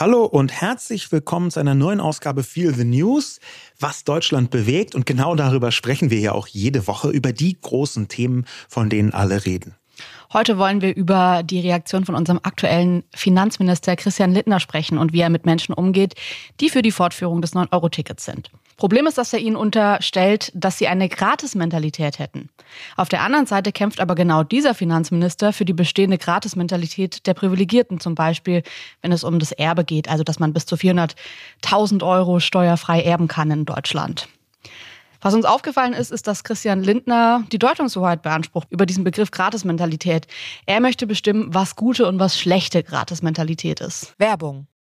[0.00, 3.40] Hallo und herzlich willkommen zu einer neuen Ausgabe Feel the News,
[3.80, 4.94] was Deutschland bewegt.
[4.94, 9.12] Und genau darüber sprechen wir ja auch jede Woche, über die großen Themen, von denen
[9.12, 9.74] alle reden.
[10.32, 15.20] Heute wollen wir über die Reaktion von unserem aktuellen Finanzminister Christian Littner sprechen und wie
[15.20, 16.14] er mit Menschen umgeht,
[16.60, 18.52] die für die Fortführung des 9-Euro-Tickets sind.
[18.78, 22.48] Problem ist, dass er ihnen unterstellt, dass sie eine Gratis-Mentalität hätten.
[22.96, 27.98] Auf der anderen Seite kämpft aber genau dieser Finanzminister für die bestehende Gratis-Mentalität der Privilegierten,
[27.98, 28.62] zum Beispiel,
[29.02, 33.26] wenn es um das Erbe geht, also dass man bis zu 400.000 Euro steuerfrei erben
[33.26, 34.28] kann in Deutschland.
[35.20, 40.28] Was uns aufgefallen ist, ist, dass Christian Lindner die Deutungshoheit beansprucht über diesen Begriff Gratis-Mentalität.
[40.66, 44.14] Er möchte bestimmen, was gute und was schlechte Gratis-Mentalität ist.
[44.18, 44.68] Werbung.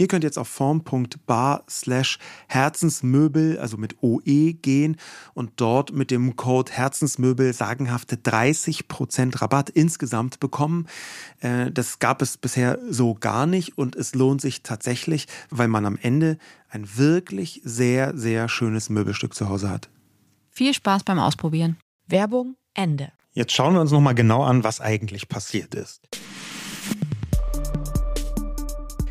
[0.00, 2.18] Ihr könnt jetzt auf form.bar slash
[2.48, 4.96] Herzensmöbel, also mit OE gehen
[5.34, 10.86] und dort mit dem Code Herzensmöbel sagenhafte 30% Rabatt insgesamt bekommen.
[11.40, 15.84] Äh, das gab es bisher so gar nicht und es lohnt sich tatsächlich, weil man
[15.84, 16.38] am Ende
[16.70, 19.90] ein wirklich sehr, sehr schönes Möbelstück zu Hause hat.
[20.48, 21.76] Viel Spaß beim Ausprobieren.
[22.06, 23.12] Werbung Ende.
[23.34, 26.00] Jetzt schauen wir uns nochmal genau an, was eigentlich passiert ist.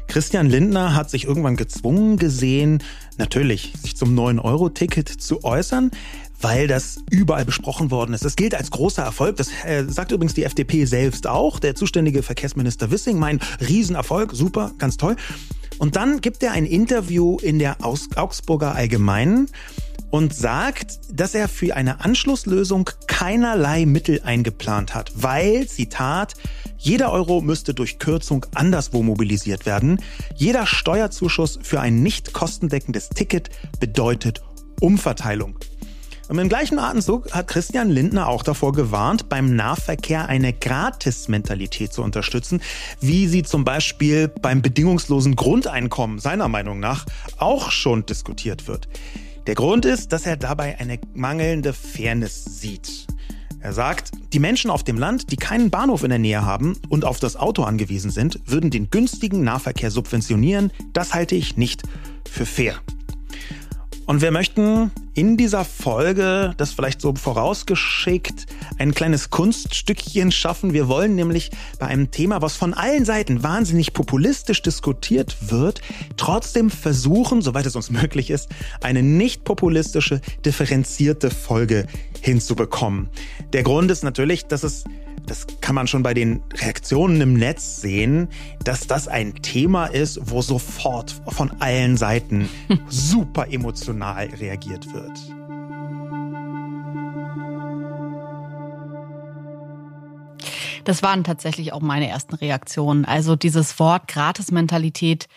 [0.09, 2.83] Christian Lindner hat sich irgendwann gezwungen gesehen,
[3.17, 5.91] natürlich sich zum 9-Euro-Ticket zu äußern,
[6.41, 8.25] weil das überall besprochen worden ist.
[8.25, 9.37] Das gilt als großer Erfolg.
[9.37, 11.59] Das äh, sagt übrigens die FDP selbst auch.
[11.59, 15.15] Der zuständige Verkehrsminister Wissing meint, Riesenerfolg, super, ganz toll.
[15.77, 19.47] Und dann gibt er ein Interview in der Augsburger Allgemeinen
[20.09, 26.33] und sagt, dass er für eine Anschlusslösung keinerlei Mittel eingeplant hat, weil, Zitat,
[26.79, 30.01] jeder Euro müsste durch Kürzung anderswo mobilisiert werden.
[30.35, 33.49] Jeder Steuerzuschuss für ein nicht kostendeckendes Ticket
[33.81, 34.41] bedeutet
[34.79, 35.59] Umverteilung.
[36.29, 42.01] Und im gleichen Atemzug hat Christian Lindner auch davor gewarnt, beim Nahverkehr eine Gratis-Mentalität zu
[42.01, 42.61] unterstützen,
[43.01, 47.05] wie sie zum Beispiel beim bedingungslosen Grundeinkommen seiner Meinung nach
[47.39, 48.87] auch schon diskutiert wird.
[49.47, 53.07] Der Grund ist, dass er dabei eine mangelnde Fairness sieht.
[53.61, 57.03] Er sagt, die Menschen auf dem Land, die keinen Bahnhof in der Nähe haben und
[57.03, 60.71] auf das Auto angewiesen sind, würden den günstigen Nahverkehr subventionieren.
[60.93, 61.83] Das halte ich nicht
[62.29, 62.79] für fair.
[64.09, 68.47] Und wir möchten in dieser Folge, das vielleicht so vorausgeschickt,
[68.79, 70.73] ein kleines Kunststückchen schaffen.
[70.73, 75.81] Wir wollen nämlich bei einem Thema, was von allen Seiten wahnsinnig populistisch diskutiert wird,
[76.17, 78.49] trotzdem versuchen, soweit es uns möglich ist,
[78.81, 81.85] eine nicht populistische, differenzierte Folge
[82.19, 83.09] hinzubekommen.
[83.53, 84.85] Der Grund ist natürlich, dass es
[85.25, 88.29] das kann man schon bei den Reaktionen im Netz sehen,
[88.63, 92.49] dass das ein Thema ist, wo sofort von allen Seiten
[92.87, 95.17] super emotional reagiert wird.
[100.83, 103.05] Das waren tatsächlich auch meine ersten Reaktionen.
[103.05, 105.27] Also dieses Wort Gratis-Mentalität,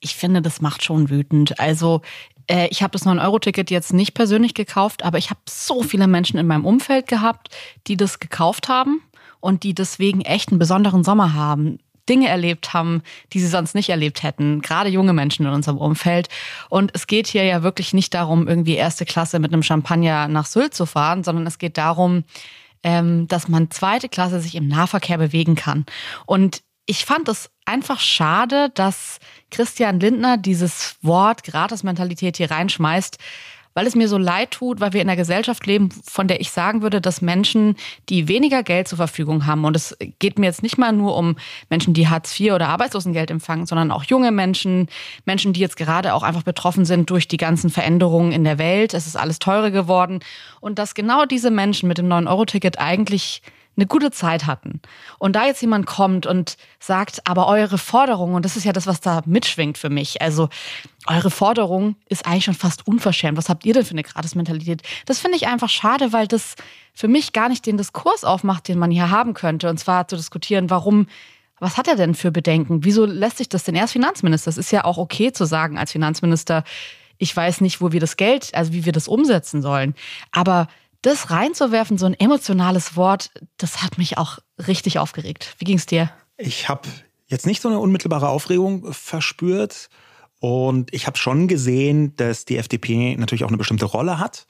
[0.00, 1.60] ich finde, das macht schon wütend.
[1.60, 2.02] Also
[2.48, 6.38] äh, ich habe das 9-Euro-Ticket jetzt nicht persönlich gekauft, aber ich habe so viele Menschen
[6.38, 7.54] in meinem Umfeld gehabt,
[7.86, 9.02] die das gekauft haben
[9.40, 11.78] und die deswegen echt einen besonderen Sommer haben.
[12.08, 13.02] Dinge erlebt haben,
[13.32, 14.62] die sie sonst nicht erlebt hätten.
[14.62, 16.28] Gerade junge Menschen in unserem Umfeld.
[16.70, 20.46] Und es geht hier ja wirklich nicht darum, irgendwie erste Klasse mit einem Champagner nach
[20.46, 22.24] Sylt zu fahren, sondern es geht darum,
[22.82, 25.84] ähm, dass man zweite Klasse sich im Nahverkehr bewegen kann.
[26.26, 29.18] Und ich fand es einfach schade, dass
[29.50, 33.18] Christian Lindner dieses Wort Gratis-Mentalität hier reinschmeißt,
[33.78, 36.50] weil es mir so leid tut, weil wir in einer Gesellschaft leben, von der ich
[36.50, 37.76] sagen würde, dass Menschen,
[38.08, 41.36] die weniger Geld zur Verfügung haben, und es geht mir jetzt nicht mal nur um
[41.70, 44.88] Menschen, die Hartz IV oder Arbeitslosengeld empfangen, sondern auch junge Menschen,
[45.26, 48.94] Menschen, die jetzt gerade auch einfach betroffen sind durch die ganzen Veränderungen in der Welt.
[48.94, 50.18] Es ist alles teurer geworden.
[50.60, 53.42] Und dass genau diese Menschen mit dem 9-Euro-Ticket eigentlich
[53.78, 54.80] eine gute Zeit hatten.
[55.18, 58.86] Und da jetzt jemand kommt und sagt, aber eure Forderung, und das ist ja das,
[58.86, 60.48] was da mitschwingt für mich, also
[61.06, 63.38] eure Forderung ist eigentlich schon fast unverschämt.
[63.38, 64.82] Was habt ihr denn für eine Gratis-Mentalität?
[65.06, 66.56] Das finde ich einfach schade, weil das
[66.92, 69.70] für mich gar nicht den Diskurs aufmacht, den man hier haben könnte.
[69.70, 71.06] Und zwar zu diskutieren, warum
[71.60, 72.84] was hat er denn für Bedenken?
[72.84, 73.74] Wieso lässt sich das denn?
[73.74, 74.48] Er ist Finanzminister.
[74.48, 76.62] Es ist ja auch okay zu sagen als Finanzminister,
[77.18, 79.94] ich weiß nicht, wo wir das Geld, also wie wir das umsetzen sollen.
[80.30, 80.68] Aber
[81.02, 85.54] das reinzuwerfen, so ein emotionales Wort, das hat mich auch richtig aufgeregt.
[85.58, 86.10] Wie ging es dir?
[86.36, 86.88] Ich habe
[87.26, 89.88] jetzt nicht so eine unmittelbare Aufregung verspürt
[90.40, 94.46] und ich habe schon gesehen, dass die FDP natürlich auch eine bestimmte Rolle hat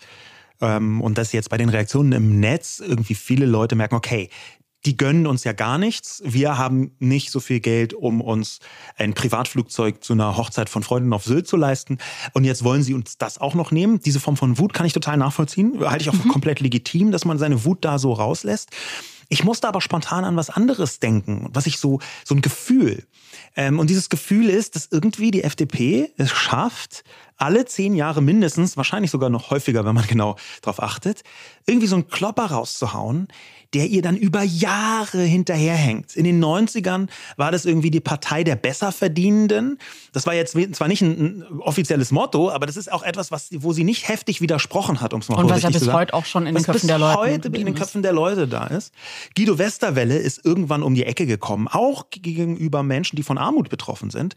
[0.60, 4.30] ähm, und dass jetzt bei den Reaktionen im Netz irgendwie viele Leute merken, okay,
[4.84, 6.22] die gönnen uns ja gar nichts.
[6.24, 8.60] Wir haben nicht so viel Geld, um uns
[8.96, 11.98] ein Privatflugzeug zu einer Hochzeit von Freunden auf Sylt zu leisten.
[12.32, 14.00] Und jetzt wollen sie uns das auch noch nehmen.
[14.00, 15.80] Diese Form von Wut kann ich total nachvollziehen.
[15.80, 16.28] Halte ich auch mhm.
[16.28, 18.70] komplett legitim, dass man seine Wut da so rauslässt.
[19.28, 23.04] Ich musste aber spontan an was anderes denken, was ich so, so ein Gefühl.
[23.56, 27.04] Ähm, und dieses Gefühl ist, dass irgendwie die FDP es schafft,
[27.38, 31.22] alle zehn Jahre mindestens, wahrscheinlich sogar noch häufiger, wenn man genau darauf achtet,
[31.66, 33.28] irgendwie so einen Klopper rauszuhauen,
[33.74, 36.16] der ihr dann über Jahre hinterherhängt.
[36.16, 39.78] In den 90ern war das irgendwie die Partei der Besserverdienenden.
[40.12, 43.50] Das war jetzt zwar nicht ein, ein offizielles Motto, aber das ist auch etwas, was,
[43.52, 46.24] wo sie nicht heftig widersprochen hat, um es mal Und was ja bis heute auch
[46.24, 48.94] schon in den Köpfen der Leute heute in den Köpfen der Leute da ist.
[49.36, 54.10] Guido Westerwelle ist irgendwann um die Ecke gekommen, auch gegenüber Menschen, die von Armut betroffen
[54.10, 54.34] sind,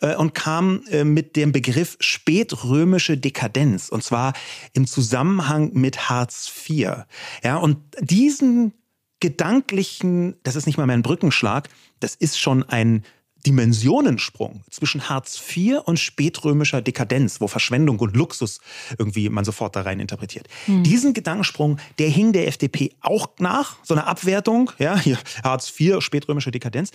[0.00, 1.96] äh, und kam äh, mit dem Begriff
[2.42, 4.32] spätrömische Dekadenz, und zwar
[4.72, 7.04] im Zusammenhang mit Hartz IV.
[7.44, 8.72] Ja, und diesen
[9.20, 11.68] gedanklichen, das ist nicht mal mehr ein Brückenschlag,
[12.00, 13.04] das ist schon ein
[13.46, 18.60] Dimensionensprung zwischen Hartz IV und spätrömischer Dekadenz, wo Verschwendung und Luxus
[18.98, 20.48] irgendwie man sofort da rein interpretiert.
[20.66, 20.82] Hm.
[20.82, 26.00] Diesen Gedankensprung, der hing der FDP auch nach, so eine Abwertung, ja, hier Hartz IV,
[26.00, 26.90] spätrömische Dekadenz.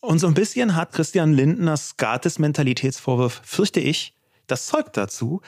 [0.00, 4.15] Und so ein bisschen hat Christian Lindners Gates-Mentalitätsvorwurf, fürchte ich,
[4.46, 5.40] das Zeug dazu,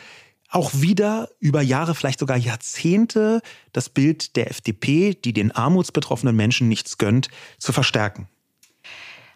[0.50, 3.42] auch wieder über Jahre, vielleicht sogar Jahrzehnte,
[3.72, 7.28] das Bild der FDP, die den armutsbetroffenen Menschen nichts gönnt,
[7.58, 8.28] zu verstärken.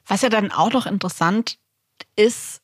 [0.06, 1.59] Was ja dann auch noch interessant
[2.17, 2.62] ist,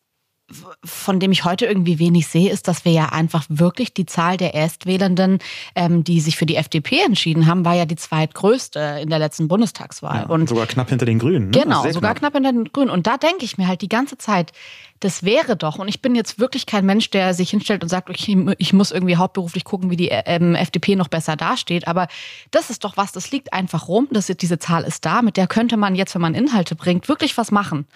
[0.85, 4.37] von dem ich heute irgendwie wenig sehe, ist, dass wir ja einfach wirklich die Zahl
[4.39, 5.41] der Erstwählenden,
[5.75, 9.49] ähm, die sich für die FDP entschieden haben, war ja die zweitgrößte in der letzten
[9.49, 10.23] Bundestagswahl.
[10.23, 11.51] Ja, und sogar knapp hinter den Grünen.
[11.51, 11.61] Ne?
[11.63, 12.33] Genau, sogar knapp.
[12.33, 12.91] knapp hinter den Grünen.
[12.91, 14.53] Und da denke ich mir halt die ganze Zeit,
[15.01, 18.11] das wäre doch, und ich bin jetzt wirklich kein Mensch, der sich hinstellt und sagt,
[18.11, 21.87] okay, ich muss irgendwie hauptberuflich gucken, wie die ähm, FDP noch besser dasteht.
[21.87, 22.09] Aber
[22.51, 24.09] das ist doch was, das liegt einfach rum.
[24.11, 27.37] Das, diese Zahl ist da, mit der könnte man jetzt, wenn man Inhalte bringt, wirklich
[27.39, 27.87] was machen.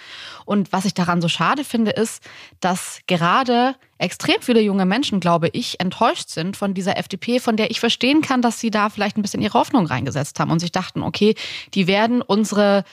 [0.44, 2.22] Und was ich daran so schade finde, ist,
[2.60, 7.70] dass gerade extrem viele junge Menschen, glaube ich, enttäuscht sind von dieser FDP, von der
[7.70, 10.72] ich verstehen kann, dass sie da vielleicht ein bisschen ihre Hoffnung reingesetzt haben und sich
[10.72, 11.34] dachten, okay,
[11.74, 12.84] die werden unsere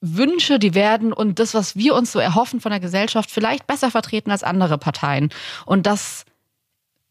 [0.00, 3.90] Wünsche, die werden und das, was wir uns so erhoffen von der Gesellschaft, vielleicht besser
[3.90, 5.30] vertreten als andere Parteien.
[5.66, 6.24] Und dass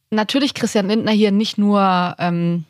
[0.10, 2.63] natürlich Christian Lindner hier nicht nur ähm,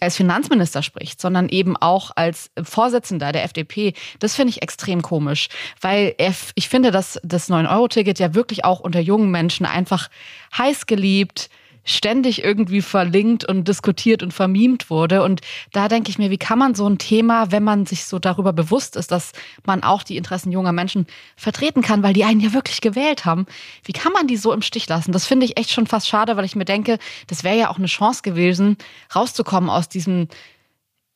[0.00, 5.48] als Finanzminister spricht, sondern eben auch als Vorsitzender der FDP, das finde ich extrem komisch,
[5.80, 6.14] weil
[6.54, 10.08] ich finde, dass das 9-Euro-Ticket ja wirklich auch unter jungen Menschen einfach
[10.56, 11.50] heiß geliebt,
[11.88, 15.22] ständig irgendwie verlinkt und diskutiert und vermiemt wurde.
[15.22, 15.40] Und
[15.72, 18.52] da denke ich mir, wie kann man so ein Thema, wenn man sich so darüber
[18.52, 19.32] bewusst ist, dass
[19.64, 23.46] man auch die Interessen junger Menschen vertreten kann, weil die einen ja wirklich gewählt haben,
[23.84, 25.12] wie kann man die so im Stich lassen?
[25.12, 27.78] Das finde ich echt schon fast schade, weil ich mir denke, das wäre ja auch
[27.78, 28.76] eine Chance gewesen,
[29.14, 30.28] rauszukommen aus diesem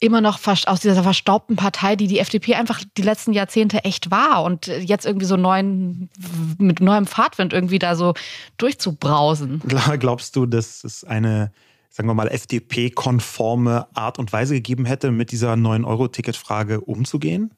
[0.03, 4.43] immer noch aus dieser verstaubten Partei, die die FDP einfach die letzten Jahrzehnte echt war
[4.43, 6.11] und jetzt irgendwie so neuen,
[6.59, 8.15] mit neuem Fahrtwind irgendwie da so
[8.57, 9.63] durchzubrausen.
[9.99, 11.53] Glaubst du, dass es eine
[11.93, 17.53] sagen wir mal, FDP-konforme Art und Weise gegeben hätte, mit dieser 9-Euro-Ticket-Frage umzugehen?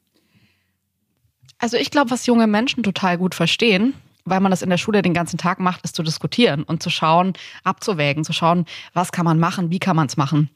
[1.57, 3.93] Also ich glaube, was junge Menschen total gut verstehen,
[4.25, 6.89] weil man das in der Schule den ganzen Tag macht, ist zu diskutieren und zu
[6.89, 7.31] schauen,
[7.63, 10.49] abzuwägen, zu schauen, was kann man machen, wie kann man es machen.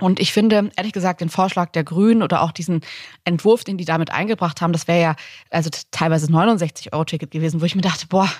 [0.00, 2.80] Und ich finde, ehrlich gesagt, den Vorschlag der Grünen oder auch diesen
[3.24, 5.16] Entwurf, den die damit eingebracht haben, das wäre ja
[5.50, 8.30] also teilweise 69 Euro Ticket gewesen, wo ich mir dachte, boah,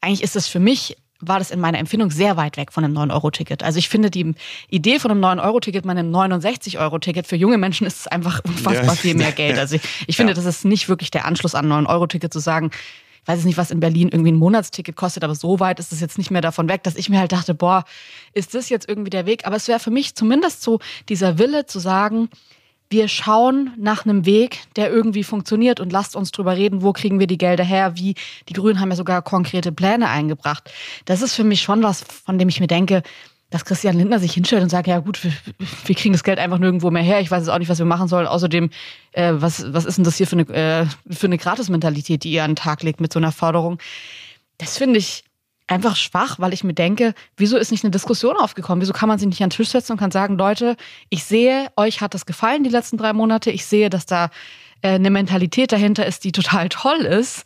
[0.00, 2.96] eigentlich ist es für mich war das in meiner Empfindung sehr weit weg von einem
[2.96, 3.62] 9-Euro-Ticket.
[3.62, 4.34] Also ich finde die
[4.68, 8.94] Idee von einem 9-Euro-Ticket, meinem 69-Euro-Ticket, für junge Menschen ist es einfach unfassbar ja.
[8.94, 9.58] viel mehr Geld.
[9.58, 10.36] Also ich, ich finde, ja.
[10.36, 12.70] das ist nicht wirklich der Anschluss an ein 9-Euro-Ticket zu sagen,
[13.24, 16.00] ich weiß nicht, was in Berlin irgendwie ein Monatsticket kostet, aber so weit ist es
[16.00, 17.84] jetzt nicht mehr davon weg, dass ich mir halt dachte, boah,
[18.34, 19.46] ist das jetzt irgendwie der Weg?
[19.46, 20.78] Aber es wäre für mich zumindest so
[21.08, 22.28] dieser Wille zu sagen,
[22.90, 27.18] wir schauen nach einem Weg, der irgendwie funktioniert und lasst uns drüber reden, wo kriegen
[27.18, 28.14] wir die Gelder her, wie
[28.48, 30.70] die Grünen haben ja sogar konkrete Pläne eingebracht.
[31.06, 33.02] Das ist für mich schon was, von dem ich mir denke,
[33.50, 35.32] dass Christian Lindner sich hinstellt und sagt, ja gut, wir,
[35.84, 37.20] wir kriegen das Geld einfach nirgendwo mehr her.
[37.20, 38.26] Ich weiß jetzt auch nicht, was wir machen sollen.
[38.26, 38.70] Außerdem,
[39.12, 42.44] äh, was, was ist denn das hier für eine, äh, für eine Gratis-Mentalität, die ihr
[42.44, 43.78] an den Tag legt mit so einer Forderung?
[44.58, 45.24] Das finde ich
[45.66, 48.82] einfach schwach, weil ich mir denke, wieso ist nicht eine Diskussion aufgekommen?
[48.82, 50.76] Wieso kann man sich nicht an den Tisch setzen und kann sagen, Leute,
[51.08, 53.50] ich sehe, euch hat das gefallen die letzten drei Monate.
[53.50, 54.30] Ich sehe, dass da
[54.82, 57.44] äh, eine Mentalität dahinter ist, die total toll ist.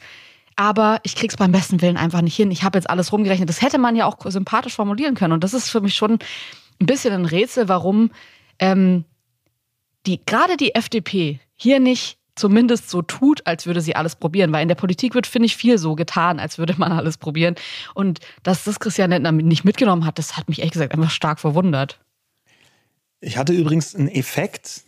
[0.58, 2.50] Aber ich krieg's beim besten Willen einfach nicht hin.
[2.50, 3.48] Ich habe jetzt alles rumgerechnet.
[3.48, 5.32] Das hätte man ja auch sympathisch formulieren können.
[5.32, 6.18] Und das ist für mich schon
[6.80, 8.10] ein bisschen ein Rätsel, warum
[8.58, 9.04] ähm,
[10.04, 14.50] die gerade die FDP hier nicht zumindest so tut, als würde sie alles probieren.
[14.50, 17.54] Weil in der Politik wird, finde ich, viel so getan, als würde man alles probieren.
[17.94, 21.38] Und dass das Christian Lindner nicht mitgenommen hat, das hat mich ehrlich gesagt einfach stark
[21.38, 22.00] verwundert.
[23.20, 24.82] Ich hatte übrigens einen Effekt,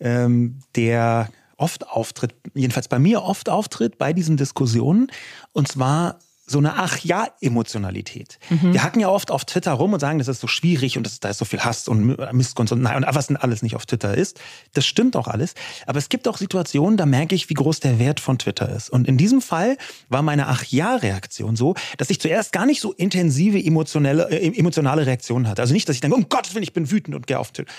[0.00, 1.28] ähm, der
[1.64, 5.10] oft auftritt, jedenfalls bei mir oft auftritt bei diesen Diskussionen.
[5.52, 8.38] Und zwar so eine Ach ja Emotionalität.
[8.50, 8.74] Mhm.
[8.74, 11.18] Wir hacken ja oft auf Twitter rum und sagen, das ist so schwierig und das,
[11.18, 13.86] da ist so viel Hass und Missgunst und nein und was denn alles nicht auf
[13.86, 14.38] Twitter ist.
[14.74, 15.54] Das stimmt auch alles.
[15.86, 18.90] Aber es gibt auch Situationen, da merke ich, wie groß der Wert von Twitter ist.
[18.90, 19.78] Und in diesem Fall
[20.10, 24.58] war meine Ach ja Reaktion so, dass ich zuerst gar nicht so intensive emotionelle, äh,
[24.58, 25.62] emotionale Reaktionen hatte.
[25.62, 27.72] Also nicht, dass ich denke, um Gottes Willen, ich bin wütend und gehe auf Twitter.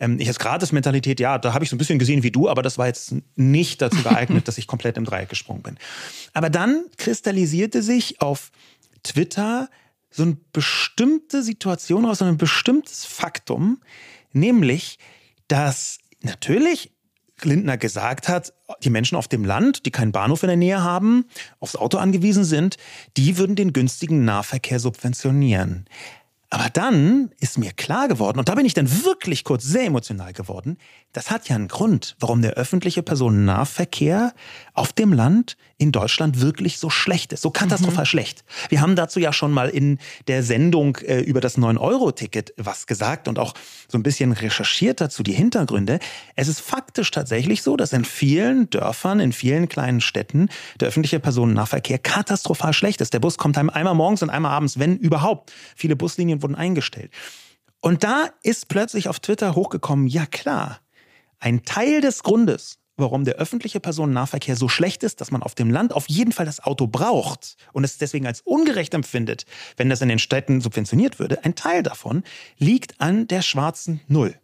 [0.00, 2.62] Ähm, ich als Gratis-Mentalität, ja, da habe ich so ein bisschen gesehen wie du, aber
[2.62, 5.78] das war jetzt nicht dazu geeignet, dass ich komplett im Dreieck gesprungen bin.
[6.32, 8.50] Aber dann kristallisierte sich auf
[9.02, 9.68] Twitter
[10.10, 13.80] so eine bestimmte Situation aus, so ein bestimmtes Faktum,
[14.32, 14.98] nämlich,
[15.48, 16.90] dass natürlich
[17.44, 18.52] Lindner gesagt hat,
[18.82, 21.26] die Menschen auf dem Land, die keinen Bahnhof in der Nähe haben,
[21.60, 22.76] aufs Auto angewiesen sind,
[23.16, 25.86] die würden den günstigen Nahverkehr subventionieren.
[26.50, 30.32] Aber dann ist mir klar geworden, und da bin ich dann wirklich kurz sehr emotional
[30.32, 30.78] geworden,
[31.12, 34.34] das hat ja einen Grund, warum der öffentliche Personennahverkehr
[34.72, 38.06] auf dem Land in Deutschland wirklich so schlecht ist, so katastrophal mhm.
[38.06, 38.44] schlecht.
[38.68, 43.28] Wir haben dazu ja schon mal in der Sendung äh, über das 9-Euro-Ticket was gesagt
[43.28, 43.54] und auch
[43.86, 45.98] so ein bisschen recherchiert dazu die Hintergründe.
[46.34, 50.48] Es ist faktisch tatsächlich so, dass in vielen Dörfern, in vielen kleinen Städten
[50.80, 53.14] der öffentliche Personennahverkehr katastrophal schlecht ist.
[53.14, 55.52] Der Bus kommt einmal morgens und einmal abends, wenn überhaupt.
[55.76, 57.12] Viele Buslinien wurden eingestellt.
[57.80, 60.80] Und da ist plötzlich auf Twitter hochgekommen, ja klar,
[61.38, 65.70] ein Teil des Grundes, warum der öffentliche Personennahverkehr so schlecht ist, dass man auf dem
[65.70, 69.44] Land auf jeden Fall das Auto braucht und es deswegen als ungerecht empfindet,
[69.76, 72.24] wenn das in den Städten subventioniert würde, ein Teil davon
[72.58, 74.34] liegt an der schwarzen Null.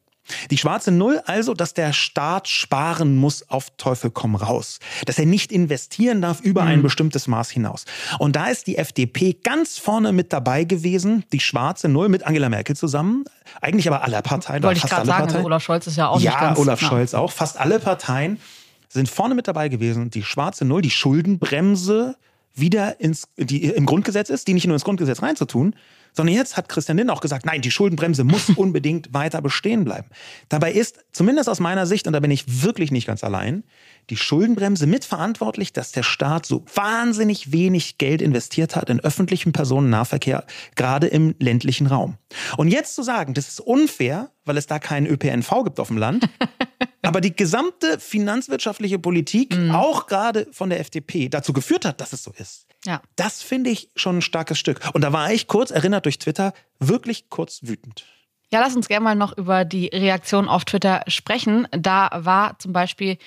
[0.50, 4.78] Die schwarze Null also, dass der Staat sparen muss auf Teufel komm raus.
[5.06, 6.68] Dass er nicht investieren darf über mhm.
[6.68, 7.84] ein bestimmtes Maß hinaus.
[8.18, 12.48] Und da ist die FDP ganz vorne mit dabei gewesen, die schwarze Null mit Angela
[12.48, 13.24] Merkel zusammen.
[13.60, 14.62] Eigentlich aber alle Parteien.
[14.62, 16.58] Wollte ich gerade sagen, also Olaf Scholz ist ja auch ja, nicht ganz...
[16.58, 17.30] Ja, Olaf Scholz auch.
[17.30, 18.40] Fast alle Parteien
[18.88, 20.10] sind vorne mit dabei gewesen.
[20.10, 22.16] Die schwarze Null, die Schuldenbremse
[22.54, 25.74] wieder ins, die im Grundgesetz ist, die nicht nur ins Grundgesetz reinzutun,
[26.14, 30.08] sondern jetzt hat Christian Lindner auch gesagt, nein, die Schuldenbremse muss unbedingt weiter bestehen bleiben.
[30.48, 33.64] Dabei ist, zumindest aus meiner Sicht, und da bin ich wirklich nicht ganz allein,
[34.10, 40.44] die Schuldenbremse mitverantwortlich, dass der Staat so wahnsinnig wenig Geld investiert hat in öffentlichen Personennahverkehr,
[40.76, 42.16] gerade im ländlichen Raum.
[42.56, 45.96] Und jetzt zu sagen, das ist unfair, weil es da keinen ÖPNV gibt auf dem
[45.96, 46.28] Land,
[47.02, 49.70] aber die gesamte finanzwirtschaftliche Politik, mhm.
[49.72, 52.66] auch gerade von der FDP, dazu geführt hat, dass es so ist.
[52.86, 53.00] Ja.
[53.16, 54.80] Das finde ich schon ein starkes Stück.
[54.92, 58.04] Und da war ich kurz erinnert durch Twitter wirklich kurz wütend.
[58.52, 61.66] Ja, lass uns gerne mal noch über die Reaktion auf Twitter sprechen.
[61.72, 63.18] Da war zum Beispiel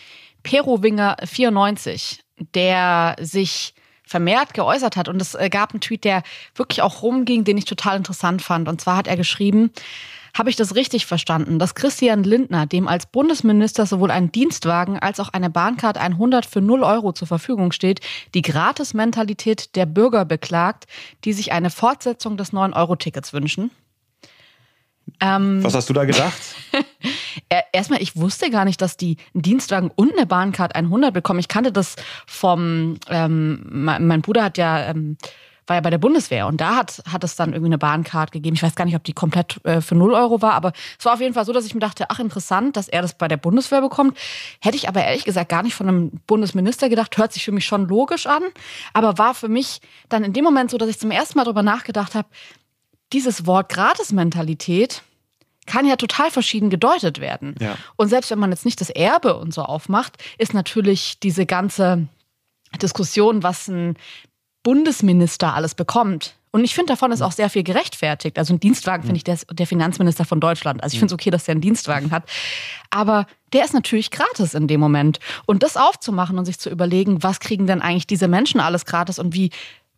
[0.44, 2.20] Perowinger94,
[2.54, 3.74] der sich
[4.06, 5.10] vermehrt geäußert hat.
[5.10, 6.24] Und es äh, gab einen Tweet, der
[6.56, 8.70] wirklich auch rumging, den ich total interessant fand.
[8.70, 9.72] Und zwar hat er geschrieben,
[10.38, 15.20] habe ich das richtig verstanden, dass Christian Lindner, dem als Bundesminister sowohl ein Dienstwagen als
[15.20, 18.01] auch eine Bahncard 100 für 0 Euro zur Verfügung steht,
[18.34, 20.86] die Gratis-Mentalität der Bürger beklagt,
[21.24, 23.72] die sich eine Fortsetzung des 9-Euro-Tickets wünschen?
[25.22, 26.38] Ähm, Was hast du da gedacht?
[27.72, 31.39] Erstmal, ich wusste gar nicht, dass die einen Dienstwagen und eine Bahncard 100 bekommen.
[31.39, 35.17] Ich kannte das vom, ähm, mein Bruder hat ja ähm,
[35.68, 38.56] war ja bei der Bundeswehr und da hat, hat es dann irgendwie eine Bahncard gegeben.
[38.56, 41.14] Ich weiß gar nicht, ob die komplett äh, für 0 Euro war, aber es war
[41.14, 43.38] auf jeden Fall so, dass ich mir dachte, ach interessant, dass er das bei der
[43.38, 44.18] Bundeswehr bekommt.
[44.62, 47.66] Hätte ich aber ehrlich gesagt gar nicht von einem Bundesminister gedacht, hört sich für mich
[47.66, 48.44] schon logisch an,
[48.94, 51.64] aber war für mich dann in dem Moment so, dass ich zum ersten Mal darüber
[51.64, 52.30] nachgedacht habe,
[53.14, 55.04] dieses Wort Gratis-Mentalität
[55.66, 57.56] kann ja total verschieden gedeutet werden.
[57.60, 57.78] Ja.
[57.98, 62.08] Und selbst wenn man jetzt nicht das Erbe und so aufmacht, ist natürlich diese ganze
[62.82, 63.98] Diskussion, was ein
[64.68, 66.36] Bundesminister alles bekommt.
[66.52, 68.38] Und ich finde, davon ist auch sehr viel gerechtfertigt.
[68.38, 70.84] Also ein Dienstwagen finde ich, der der Finanzminister von Deutschland.
[70.84, 72.30] Also ich finde es okay, dass der einen Dienstwagen hat.
[72.90, 75.20] Aber der ist natürlich gratis in dem Moment.
[75.46, 79.20] Und das aufzumachen und sich zu überlegen, was kriegen denn eigentlich diese Menschen alles gratis
[79.20, 79.52] und wie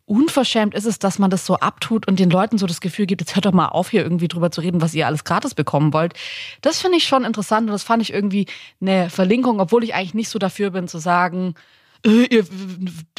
[0.06, 3.22] unverschämt ist es, dass man das so abtut und den Leuten so das Gefühl gibt,
[3.22, 5.92] jetzt hört doch mal auf, hier irgendwie drüber zu reden, was ihr alles gratis bekommen
[5.92, 6.14] wollt.
[6.60, 8.46] Das finde ich schon interessant und das fand ich irgendwie
[8.80, 11.56] eine Verlinkung, obwohl ich eigentlich nicht so dafür bin zu sagen,
[12.04, 12.42] äh,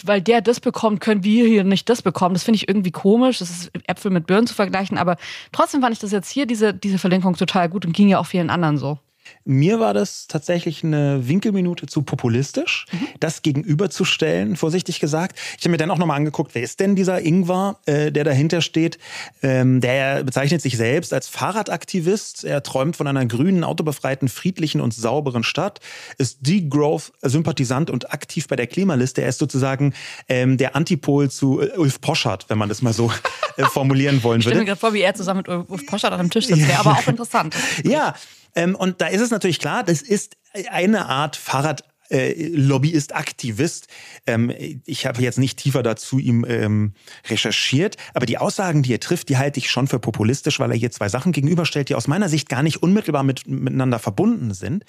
[0.03, 2.33] weil der das bekommt, können wir hier nicht das bekommen.
[2.33, 3.39] Das finde ich irgendwie komisch.
[3.39, 4.97] Das ist Äpfel mit Birnen zu vergleichen.
[4.97, 5.17] Aber
[5.51, 8.25] trotzdem fand ich das jetzt hier, diese, diese Verlinkung, total gut und ging ja auch
[8.25, 8.99] vielen anderen so.
[9.43, 13.07] Mir war das tatsächlich eine Winkelminute zu populistisch, mhm.
[13.19, 15.37] das gegenüberzustellen, vorsichtig gesagt.
[15.57, 18.61] Ich habe mir dann auch nochmal angeguckt, wer ist denn dieser Ingvar, äh, der dahinter
[18.61, 18.99] steht?
[19.41, 22.43] Ähm, der bezeichnet sich selbst als Fahrradaktivist.
[22.43, 25.79] Er träumt von einer grünen, autobefreiten, friedlichen und sauberen Stadt,
[26.17, 29.21] ist Degrowth-Sympathisant und aktiv bei der Klimaliste.
[29.21, 29.93] Er ist sozusagen
[30.29, 33.11] ähm, der Antipol zu äh, Ulf Poschardt, wenn man das mal so
[33.57, 34.39] äh, formulieren wollen würde.
[34.39, 36.67] Ich stelle mir gerade vor, wie er zusammen mit Ulf Poschardt an einem Tisch sitzt.
[36.67, 37.55] Wäre aber auch interessant.
[37.83, 38.13] Ja,
[38.55, 40.37] ähm, und da ist es natürlich klar, das ist
[40.69, 43.87] eine Art Fahrrad äh, Lobbyist, Aktivist.
[44.27, 44.53] Ähm,
[44.85, 46.93] ich habe jetzt nicht tiefer dazu ihm ähm,
[47.29, 50.77] recherchiert, aber die Aussagen, die er trifft, die halte ich schon für populistisch, weil er
[50.77, 54.83] hier zwei Sachen gegenüberstellt, die aus meiner Sicht gar nicht unmittelbar mit, miteinander verbunden sind.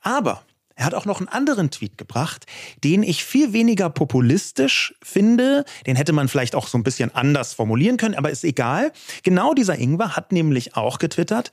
[0.00, 0.42] Aber
[0.74, 2.44] er hat auch noch einen anderen Tweet gebracht,
[2.84, 5.64] den ich viel weniger populistisch finde.
[5.86, 8.92] Den hätte man vielleicht auch so ein bisschen anders formulieren können, aber ist egal.
[9.22, 11.50] Genau dieser Ingwer hat nämlich auch getwittert,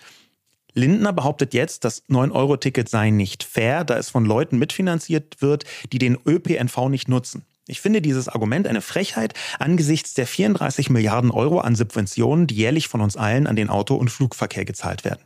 [0.73, 5.99] Lindner behauptet jetzt, das 9-Euro-Ticket sei nicht fair, da es von Leuten mitfinanziert wird, die
[5.99, 7.45] den ÖPNV nicht nutzen.
[7.67, 12.89] Ich finde dieses Argument eine Frechheit angesichts der 34 Milliarden Euro an Subventionen, die jährlich
[12.89, 15.21] von uns allen an den Auto- und Flugverkehr gezahlt werden.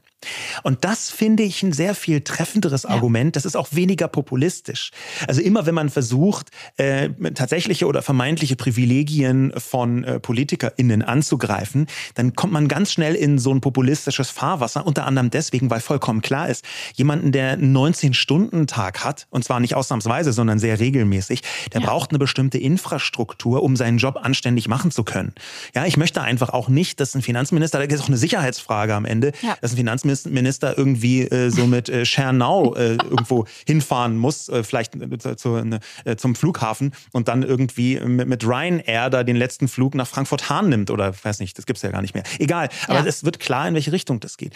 [0.64, 2.90] Und das finde ich ein sehr viel treffenderes ja.
[2.90, 3.36] Argument.
[3.36, 4.92] Das ist auch weniger populistisch.
[5.28, 12.34] Also immer, wenn man versucht, äh, tatsächliche oder vermeintliche Privilegien von äh, PolitikerInnen anzugreifen, dann
[12.36, 14.86] kommt man ganz schnell in so ein populistisches Fahrwasser.
[14.86, 19.76] Unter anderem deswegen, weil vollkommen klar ist, jemanden, der einen 19-Stunden-Tag hat, und zwar nicht
[19.76, 21.42] ausnahmsweise, sondern sehr regelmäßig,
[21.74, 21.88] der ja.
[21.88, 25.34] braucht eine bestimmte Infrastruktur, um seinen Job anständig machen zu können.
[25.76, 29.06] Ja, ich möchte einfach auch nicht, dass ein Finanzminister, da ist auch eine Sicherheitsfrage am
[29.06, 29.56] Ende, ja.
[29.62, 34.64] dass ein Finanzminister Finanzminister irgendwie äh, so mit äh, Schernau äh, irgendwo hinfahren muss, äh,
[34.64, 35.80] vielleicht äh, zu, ne,
[36.18, 40.90] zum Flughafen und dann irgendwie mit, mit Ryanair da den letzten Flug nach Frankfurt-Hahn nimmt
[40.92, 42.24] oder weiß nicht, das gibt's ja gar nicht mehr.
[42.40, 43.06] Egal, aber ja.
[43.06, 44.54] es wird klar, in welche Richtung das geht.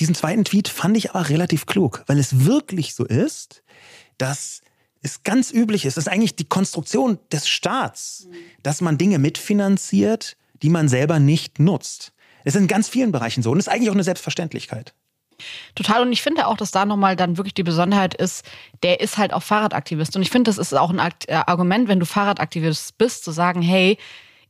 [0.00, 3.62] Diesen zweiten Tweet fand ich aber relativ klug, weil es wirklich so ist,
[4.18, 4.62] dass
[5.02, 8.34] es ganz üblich ist, das ist eigentlich die Konstruktion des Staats, mhm.
[8.62, 12.12] dass man Dinge mitfinanziert, die man selber nicht nutzt.
[12.44, 14.94] Das ist in ganz vielen Bereichen so und ist eigentlich auch eine Selbstverständlichkeit.
[15.74, 16.02] Total.
[16.02, 18.44] Und ich finde auch, dass da nochmal dann wirklich die Besonderheit ist,
[18.82, 20.14] der ist halt auch Fahrradaktivist.
[20.16, 23.62] Und ich finde, das ist auch ein äh, Argument, wenn du Fahrradaktivist bist, zu sagen,
[23.62, 23.98] hey,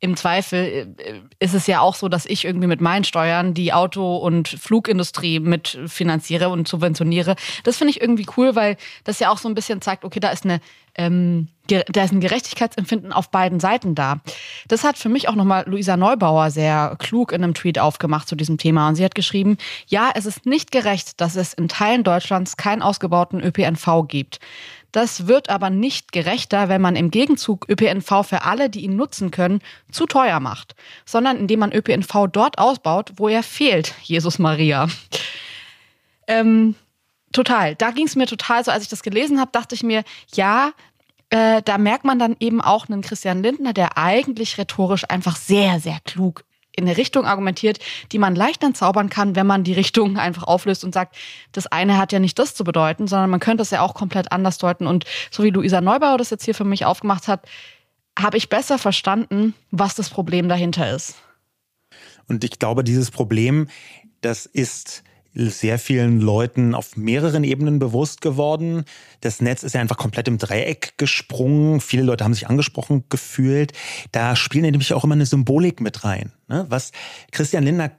[0.02, 3.72] im Zweifel äh, ist es ja auch so, dass ich irgendwie mit meinen Steuern die
[3.72, 7.36] Auto- und Flugindustrie mitfinanziere und subventioniere.
[7.62, 10.30] Das finde ich irgendwie cool, weil das ja auch so ein bisschen zeigt, okay, da
[10.30, 10.60] ist eine
[10.94, 14.20] ähm, da ist ein Gerechtigkeitsempfinden auf beiden Seiten da.
[14.68, 18.34] Das hat für mich auch nochmal Luisa Neubauer sehr klug in einem Tweet aufgemacht zu
[18.34, 18.88] diesem Thema.
[18.88, 22.82] Und sie hat geschrieben, ja, es ist nicht gerecht, dass es in Teilen Deutschlands keinen
[22.82, 24.40] ausgebauten ÖPNV gibt.
[24.92, 29.30] Das wird aber nicht gerechter, wenn man im Gegenzug ÖPNV für alle, die ihn nutzen
[29.30, 30.74] können, zu teuer macht,
[31.06, 33.94] sondern indem man ÖPNV dort ausbaut, wo er fehlt.
[34.02, 34.88] Jesus Maria.
[36.26, 36.74] Ähm,
[37.32, 37.74] total.
[37.74, 40.72] Da ging es mir total so, als ich das gelesen habe, dachte ich mir, ja,
[41.30, 45.80] äh, da merkt man dann eben auch einen Christian Lindner, der eigentlich rhetorisch einfach sehr,
[45.80, 47.78] sehr klug in eine Richtung argumentiert,
[48.12, 51.16] die man leicht entzaubern kann, wenn man die Richtung einfach auflöst und sagt,
[51.52, 54.32] das eine hat ja nicht das zu bedeuten, sondern man könnte es ja auch komplett
[54.32, 54.86] anders deuten.
[54.86, 57.46] Und so wie Luisa Neubauer das jetzt hier für mich aufgemacht hat,
[58.18, 61.14] habe ich besser verstanden, was das Problem dahinter ist.
[62.28, 63.68] Und ich glaube, dieses Problem,
[64.20, 65.02] das ist
[65.34, 68.84] sehr vielen Leuten auf mehreren Ebenen bewusst geworden.
[69.20, 71.80] Das Netz ist ja einfach komplett im Dreieck gesprungen.
[71.80, 73.72] Viele Leute haben sich angesprochen gefühlt.
[74.12, 76.32] Da spielt nämlich auch immer eine Symbolik mit rein.
[76.48, 76.66] Ne?
[76.68, 76.92] Was
[77.30, 77.90] Christian Lindner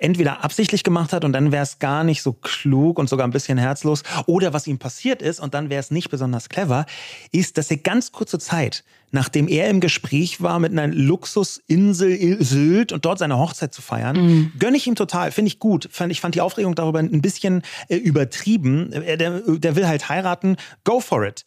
[0.00, 3.32] entweder absichtlich gemacht hat und dann wäre es gar nicht so klug und sogar ein
[3.32, 4.02] bisschen herzlos.
[4.26, 6.84] Oder was ihm passiert ist und dann wäre es nicht besonders clever,
[7.30, 12.92] ist, dass er ganz kurze Zeit nachdem er im Gespräch war mit einer Luxusinsel Sylt
[12.92, 14.52] und dort seine Hochzeit zu feiern, mhm.
[14.58, 15.88] gönne ich ihm total, finde ich gut.
[16.08, 18.90] Ich fand die Aufregung darüber ein bisschen äh, übertrieben.
[18.90, 21.44] Der, der will halt heiraten, go for it.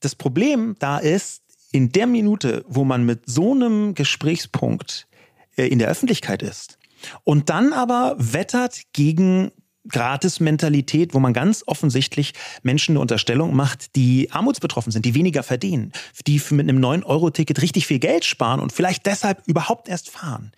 [0.00, 5.06] Das Problem da ist, in der Minute, wo man mit so einem Gesprächspunkt
[5.56, 6.78] äh, in der Öffentlichkeit ist
[7.22, 9.52] und dann aber wettert gegen
[9.88, 15.92] Gratis-Mentalität, wo man ganz offensichtlich Menschen eine Unterstellung macht, die armutsbetroffen sind, die weniger verdienen,
[16.26, 20.52] die mit einem 9-Euro-Ticket richtig viel Geld sparen und vielleicht deshalb überhaupt erst fahren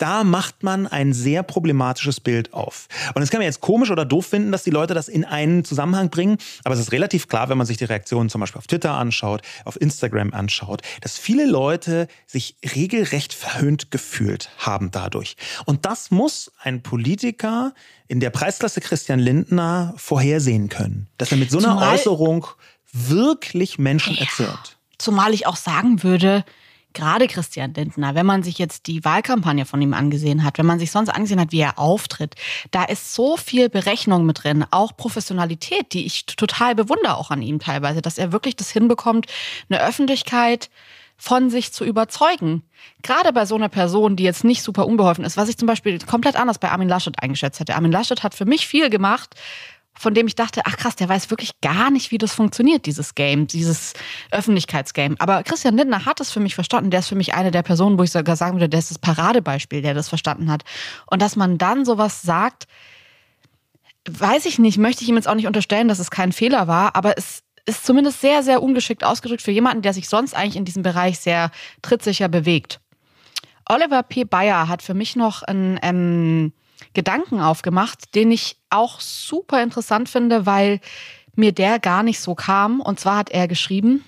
[0.00, 2.88] da macht man ein sehr problematisches Bild auf.
[3.14, 5.64] Und das kann man jetzt komisch oder doof finden, dass die Leute das in einen
[5.64, 8.66] Zusammenhang bringen, aber es ist relativ klar, wenn man sich die Reaktionen zum Beispiel auf
[8.66, 15.36] Twitter anschaut, auf Instagram anschaut, dass viele Leute sich regelrecht verhöhnt gefühlt haben dadurch.
[15.66, 17.74] Und das muss ein Politiker
[18.08, 22.46] in der Preisklasse Christian Lindner vorhersehen können, dass er mit so einer Zumal, Äußerung
[22.92, 24.78] wirklich Menschen ja, erzürnt.
[24.98, 26.44] Zumal ich auch sagen würde,
[26.92, 30.78] gerade Christian Lindner, wenn man sich jetzt die Wahlkampagne von ihm angesehen hat, wenn man
[30.78, 32.34] sich sonst angesehen hat, wie er auftritt,
[32.70, 37.42] da ist so viel Berechnung mit drin, auch Professionalität, die ich total bewundere auch an
[37.42, 39.26] ihm teilweise, dass er wirklich das hinbekommt,
[39.68, 40.70] eine Öffentlichkeit
[41.16, 42.62] von sich zu überzeugen.
[43.02, 45.98] Gerade bei so einer Person, die jetzt nicht super unbeholfen ist, was ich zum Beispiel
[45.98, 47.74] komplett anders bei Armin Laschet eingeschätzt hätte.
[47.74, 49.34] Armin Laschet hat für mich viel gemacht,
[50.00, 53.14] von dem ich dachte, ach krass, der weiß wirklich gar nicht, wie das funktioniert, dieses
[53.14, 53.92] Game, dieses
[54.30, 55.14] Öffentlichkeitsgame.
[55.18, 56.90] Aber Christian Lindner hat es für mich verstanden.
[56.90, 58.98] Der ist für mich eine der Personen, wo ich sogar sagen würde, der ist das
[58.98, 60.62] Paradebeispiel, der das verstanden hat.
[61.10, 62.66] Und dass man dann sowas sagt,
[64.08, 66.96] weiß ich nicht, möchte ich ihm jetzt auch nicht unterstellen, dass es kein Fehler war,
[66.96, 70.64] aber es ist zumindest sehr, sehr ungeschickt ausgedrückt für jemanden, der sich sonst eigentlich in
[70.64, 71.50] diesem Bereich sehr
[71.82, 72.80] trittsicher bewegt.
[73.68, 74.24] Oliver P.
[74.24, 76.54] Bayer hat für mich noch ein ähm,
[76.94, 80.80] Gedanken aufgemacht, den ich auch super interessant finde, weil
[81.34, 82.80] mir der gar nicht so kam.
[82.80, 84.04] Und zwar hat er geschrieben,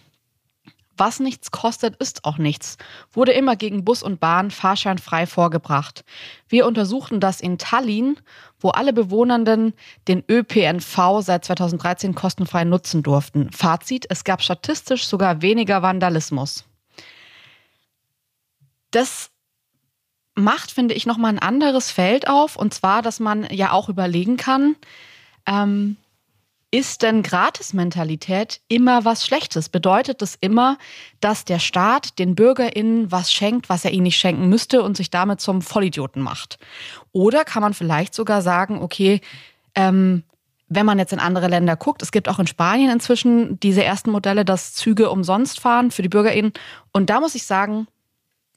[0.97, 2.77] was nichts kostet, ist auch nichts.
[3.13, 6.05] Wurde immer gegen Bus und Bahn fahrscheinfrei vorgebracht.
[6.49, 8.19] Wir untersuchten das in Tallinn,
[8.61, 9.73] wo alle Bewohnenden
[10.07, 13.51] den ÖPNV seit 2013 kostenfrei nutzen durften.
[13.51, 16.65] Fazit, es gab statistisch sogar weniger Vandalismus.
[18.93, 19.32] Das
[20.35, 22.57] macht, finde ich, nochmal ein anderes Feld auf.
[22.57, 24.77] Und zwar, dass man ja auch überlegen kann,
[25.47, 25.97] ähm,
[26.75, 29.69] ist denn Gratis-Mentalität immer was Schlechtes?
[29.69, 30.79] Bedeutet das immer,
[31.21, 35.11] dass der Staat den BürgerInnen was schenkt, was er ihnen nicht schenken müsste und sich
[35.11, 36.59] damit zum Vollidioten macht?
[37.13, 39.21] Oder kann man vielleicht sogar sagen, okay,
[39.75, 40.23] ähm,
[40.71, 44.11] wenn man jetzt in andere Länder guckt, es gibt auch in Spanien inzwischen diese ersten
[44.11, 46.55] Modelle, dass Züge umsonst fahren für die BürgerInnen.
[46.91, 47.87] Und da muss ich sagen,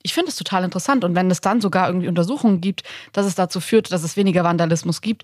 [0.06, 1.04] ich finde es total interessant.
[1.04, 4.44] Und wenn es dann sogar irgendwie Untersuchungen gibt, dass es dazu führt, dass es weniger
[4.44, 5.24] Vandalismus gibt,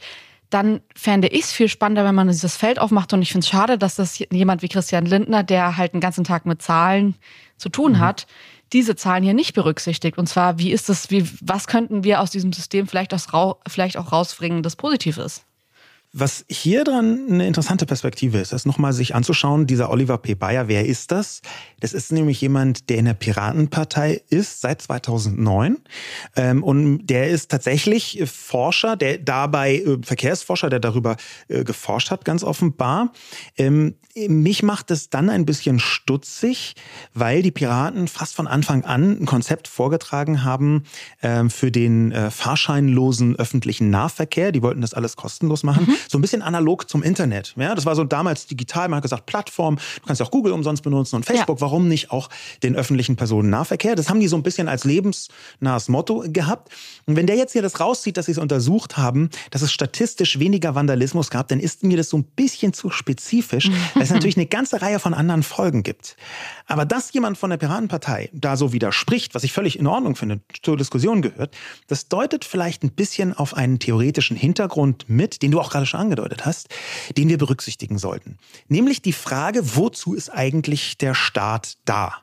[0.50, 3.14] dann fände ich es viel spannender, wenn man dieses Feld aufmacht.
[3.14, 6.24] Und ich finde es schade, dass das jemand wie Christian Lindner, der halt den ganzen
[6.24, 7.16] Tag mit Zahlen
[7.58, 8.00] zu tun mhm.
[8.00, 8.26] hat,
[8.74, 10.18] diese Zahlen hier nicht berücksichtigt.
[10.18, 13.28] Und zwar, wie ist das, wie, was könnten wir aus diesem System vielleicht, aus,
[13.68, 15.46] vielleicht auch rausbringen, das positiv ist?
[16.14, 20.36] Was hier dran eine interessante Perspektive ist, ist nochmal sich anzuschauen, dieser Oliver P.
[20.36, 21.42] Bayer, wer ist das?
[21.80, 25.78] Das ist nämlich jemand, der in der Piratenpartei ist seit 2009.
[26.36, 31.16] Ähm, und der ist tatsächlich Forscher, der dabei, äh, Verkehrsforscher, der darüber
[31.48, 33.14] äh, geforscht hat, ganz offenbar.
[33.56, 36.76] Ähm, mich macht es dann ein bisschen stutzig,
[37.14, 40.84] weil die Piraten fast von Anfang an ein Konzept vorgetragen haben
[41.24, 44.52] ähm, für den äh, fahrscheinlosen öffentlichen Nahverkehr.
[44.52, 45.86] Die wollten das alles kostenlos machen.
[45.88, 46.01] Mhm.
[46.10, 47.54] So ein bisschen analog zum Internet.
[47.58, 48.90] Ja, das war so damals digital.
[48.90, 51.60] Man hat gesagt, Plattform, du kannst auch Google umsonst benutzen und Facebook.
[51.60, 51.62] Ja.
[51.62, 52.30] Warum nicht auch
[52.64, 53.96] den öffentlichen Personennahverkehr?
[53.96, 56.72] Das haben die so ein bisschen als lebensnahes Motto gehabt.
[57.06, 60.40] Und wenn der jetzt hier das rauszieht, dass sie es untersucht haben, dass es statistisch
[60.40, 63.70] weniger Vandalismus gab, dann ist mir das so ein bisschen zu spezifisch.
[63.70, 66.16] Mhm weil es natürlich eine ganze Reihe von anderen Folgen gibt.
[66.68, 70.42] Aber dass jemand von der Piratenpartei da so widerspricht, was ich völlig in Ordnung finde,
[70.64, 71.56] zur Diskussion gehört,
[71.88, 76.00] das deutet vielleicht ein bisschen auf einen theoretischen Hintergrund mit, den du auch gerade schon
[76.00, 76.70] angedeutet hast,
[77.18, 78.38] den wir berücksichtigen sollten.
[78.68, 82.16] Nämlich die Frage, wozu ist eigentlich der Staat da?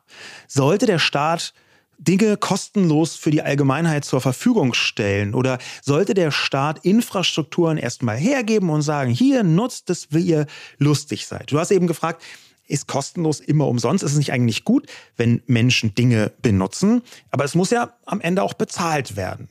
[0.47, 1.55] Sollte der Staat
[1.99, 5.35] Dinge kostenlos für die Allgemeinheit zur Verfügung stellen?
[5.35, 10.47] Oder sollte der Staat Infrastrukturen erstmal hergeben und sagen, hier nutzt es, wie ihr
[10.79, 11.51] lustig seid?
[11.51, 12.23] Du hast eben gefragt,
[12.69, 14.05] ist kostenlos immer umsonst?
[14.05, 17.03] Ist es nicht eigentlich gut, wenn Menschen Dinge benutzen?
[17.31, 19.49] Aber es muss ja am Ende auch bezahlt werden.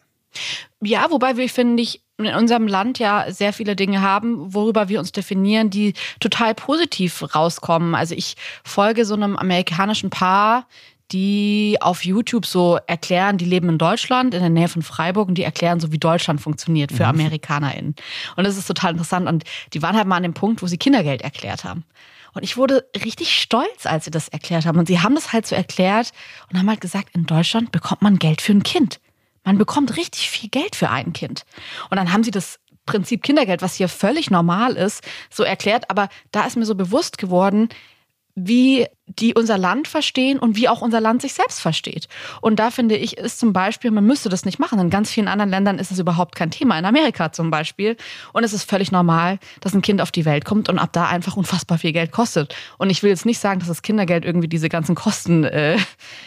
[0.84, 5.00] Ja, wobei wir, finde ich, in unserem Land ja sehr viele Dinge haben, worüber wir
[5.00, 7.96] uns definieren, die total positiv rauskommen.
[7.96, 10.68] Also ich folge so einem amerikanischen Paar,
[11.12, 15.36] die auf YouTube so erklären, die leben in Deutschland, in der Nähe von Freiburg, und
[15.36, 17.22] die erklären so, wie Deutschland funktioniert für mhm.
[17.22, 17.96] AmerikanerInnen.
[18.36, 19.28] Und das ist total interessant.
[19.28, 21.86] Und die waren halt mal an dem Punkt, wo sie Kindergeld erklärt haben.
[22.34, 24.78] Und ich wurde richtig stolz, als sie das erklärt haben.
[24.78, 26.12] Und sie haben das halt so erklärt
[26.52, 29.00] und haben halt gesagt, in Deutschland bekommt man Geld für ein Kind.
[29.48, 31.46] Man bekommt richtig viel Geld für ein Kind.
[31.90, 35.90] Und dann haben sie das Prinzip Kindergeld, was hier völlig normal ist, so erklärt.
[35.90, 37.70] Aber da ist mir so bewusst geworden,
[38.40, 42.08] wie die unser Land verstehen und wie auch unser Land sich selbst versteht.
[42.40, 44.78] Und da finde ich, ist zum Beispiel, man müsste das nicht machen.
[44.78, 46.78] In ganz vielen anderen Ländern ist es überhaupt kein Thema.
[46.78, 47.98] In Amerika zum Beispiel.
[48.34, 51.08] Und es ist völlig normal, dass ein Kind auf die Welt kommt und ab da
[51.08, 52.54] einfach unfassbar viel Geld kostet.
[52.78, 55.78] Und ich will jetzt nicht sagen, dass das Kindergeld irgendwie diese ganzen Kosten, äh,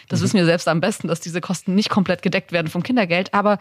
[0.08, 0.24] das mhm.
[0.24, 3.34] wissen wir selbst am besten, dass diese Kosten nicht komplett gedeckt werden vom Kindergeld.
[3.34, 3.58] Aber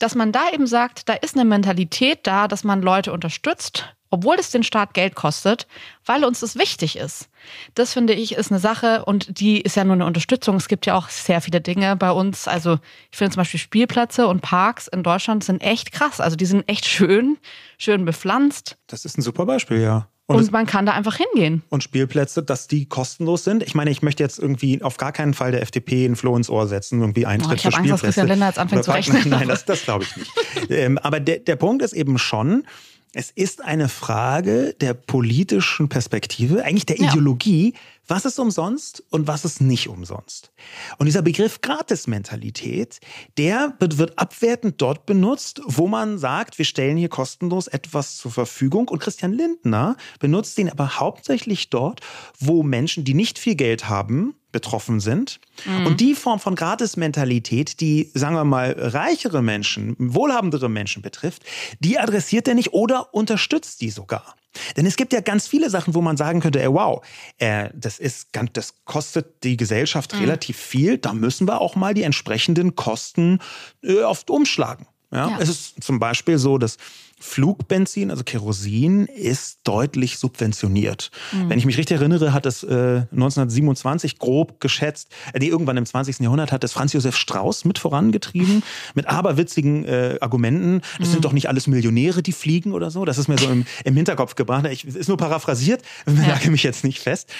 [0.00, 4.36] dass man da eben sagt, da ist eine Mentalität da, dass man Leute unterstützt obwohl
[4.38, 5.66] es den Staat Geld kostet,
[6.04, 7.28] weil uns das wichtig ist.
[7.74, 10.56] Das finde ich ist eine Sache und die ist ja nur eine Unterstützung.
[10.56, 12.48] Es gibt ja auch sehr viele Dinge bei uns.
[12.48, 12.78] Also
[13.10, 16.20] ich finde zum Beispiel Spielplätze und Parks in Deutschland sind echt krass.
[16.20, 17.38] Also die sind echt schön,
[17.78, 18.76] schön bepflanzt.
[18.88, 20.08] Das ist ein super Beispiel, ja.
[20.30, 21.62] Und, und man kann da einfach hingehen.
[21.70, 23.62] Und Spielplätze, dass die kostenlos sind.
[23.62, 26.48] Ich meine, ich möchte jetzt irgendwie auf gar keinen Fall der FDP ein Floh ins
[26.48, 27.90] Ohr setzen, irgendwie Eintritt oh, ich für Spielplätze.
[27.90, 29.22] Angst, dass Christian Lindner jetzt anfängt zu rechnen.
[29.28, 30.30] Nein, das, das glaube ich nicht.
[30.70, 32.64] ähm, aber der, der Punkt ist eben schon,
[33.12, 37.80] es ist eine Frage der politischen Perspektive, eigentlich der Ideologie, ja.
[38.06, 40.52] was ist umsonst und was ist nicht umsonst.
[40.98, 43.00] Und dieser Begriff Gratismentalität,
[43.36, 48.86] der wird abwertend dort benutzt, wo man sagt, wir stellen hier kostenlos etwas zur Verfügung.
[48.88, 52.00] Und Christian Lindner benutzt ihn aber hauptsächlich dort,
[52.38, 55.40] wo Menschen, die nicht viel Geld haben, betroffen sind.
[55.64, 55.86] Mhm.
[55.86, 61.42] Und die Form von Gratismentalität, die, sagen wir mal, reichere Menschen, wohlhabendere Menschen betrifft,
[61.80, 64.34] die adressiert er nicht oder unterstützt die sogar.
[64.76, 67.04] Denn es gibt ja ganz viele Sachen, wo man sagen könnte, ey, wow,
[67.38, 70.20] äh, das ist das kostet die Gesellschaft mhm.
[70.20, 73.38] relativ viel, da müssen wir auch mal die entsprechenden Kosten
[73.82, 74.86] äh, oft umschlagen.
[75.12, 75.30] Ja?
[75.30, 75.38] ja?
[75.40, 76.78] Es ist zum Beispiel so, dass
[77.20, 81.10] Flugbenzin, also Kerosin, ist deutlich subventioniert.
[81.32, 81.50] Mhm.
[81.50, 85.86] Wenn ich mich richtig erinnere, hat es äh, 1927 grob geschätzt, äh, nee, irgendwann im
[85.86, 86.20] 20.
[86.20, 88.62] Jahrhundert hat es Franz Josef Strauß mit vorangetrieben,
[88.94, 90.80] mit aberwitzigen äh, Argumenten.
[90.98, 91.12] Das mhm.
[91.12, 93.04] sind doch nicht alles Millionäre, die fliegen oder so.
[93.04, 94.66] Das ist mir so im, im Hinterkopf gebracht.
[94.70, 96.28] Ich, ist nur paraphrasiert, ja.
[96.28, 97.30] lage mich jetzt nicht fest.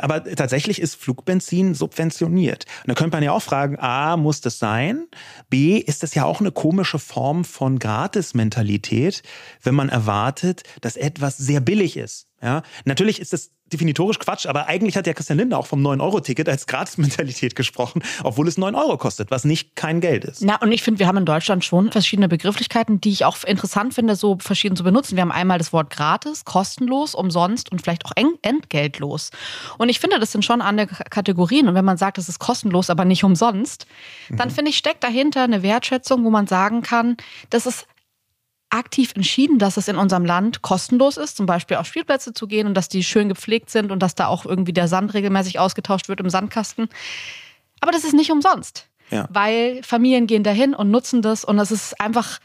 [0.00, 2.64] Aber tatsächlich ist Flugbenzin subventioniert.
[2.82, 5.06] Und da könnte man ja auch fragen, A, muss das sein?
[5.48, 9.22] B, ist das ja auch eine komische Form von Gratis-Mentalität,
[9.62, 12.26] wenn man erwartet, dass etwas sehr billig ist.
[12.42, 16.48] Ja, natürlich ist das definitorisch Quatsch, aber eigentlich hat ja Christian Lindner auch vom 9-Euro-Ticket
[16.48, 20.42] als Gratis-Mentalität gesprochen, obwohl es 9 Euro kostet, was nicht kein Geld ist.
[20.42, 23.94] Ja, und ich finde, wir haben in Deutschland schon verschiedene Begrifflichkeiten, die ich auch interessant
[23.94, 25.16] finde, so verschieden zu benutzen.
[25.16, 29.30] Wir haben einmal das Wort gratis, kostenlos, umsonst und vielleicht auch entgeltlos.
[29.78, 31.68] Und ich finde, das sind schon andere Kategorien.
[31.68, 33.86] Und wenn man sagt, es ist kostenlos, aber nicht umsonst,
[34.30, 34.52] dann mhm.
[34.52, 37.16] finde ich, steckt dahinter eine Wertschätzung, wo man sagen kann,
[37.50, 37.86] das ist
[38.70, 42.66] aktiv entschieden, dass es in unserem Land kostenlos ist, zum Beispiel auf Spielplätze zu gehen
[42.66, 46.08] und dass die schön gepflegt sind und dass da auch irgendwie der Sand regelmäßig ausgetauscht
[46.08, 46.88] wird im Sandkasten.
[47.80, 49.28] Aber das ist nicht umsonst, ja.
[49.30, 52.40] weil Familien gehen dahin und nutzen das und es ist einfach,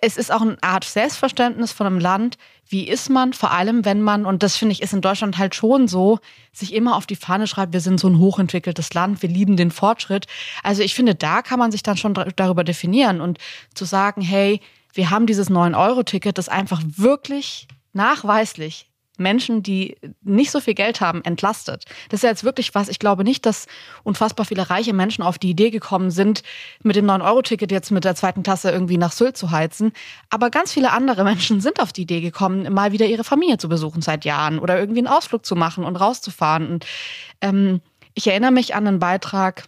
[0.00, 2.36] es ist auch eine Art Selbstverständnis von einem Land.
[2.68, 5.54] Wie ist man, vor allem wenn man, und das finde ich ist in Deutschland halt
[5.54, 6.18] schon so,
[6.52, 9.70] sich immer auf die Fahne schreibt, wir sind so ein hochentwickeltes Land, wir lieben den
[9.70, 10.26] Fortschritt.
[10.62, 13.38] Also ich finde, da kann man sich dann schon darüber definieren und
[13.74, 14.60] zu sagen, hey,
[14.92, 21.22] wir haben dieses 9-Euro-Ticket, das einfach wirklich nachweislich Menschen, die nicht so viel Geld haben,
[21.24, 21.84] entlastet.
[22.08, 23.66] Das ist ja jetzt wirklich was, ich glaube nicht, dass
[24.04, 26.42] unfassbar viele reiche Menschen auf die Idee gekommen sind,
[26.82, 29.92] mit dem 9-Euro-Ticket jetzt mit der zweiten Klasse irgendwie nach Sylt zu heizen.
[30.30, 33.68] Aber ganz viele andere Menschen sind auf die Idee gekommen, mal wieder ihre Familie zu
[33.68, 36.70] besuchen seit Jahren oder irgendwie einen Ausflug zu machen und rauszufahren.
[36.70, 36.86] Und
[37.40, 37.80] ähm,
[38.14, 39.64] ich erinnere mich an einen Beitrag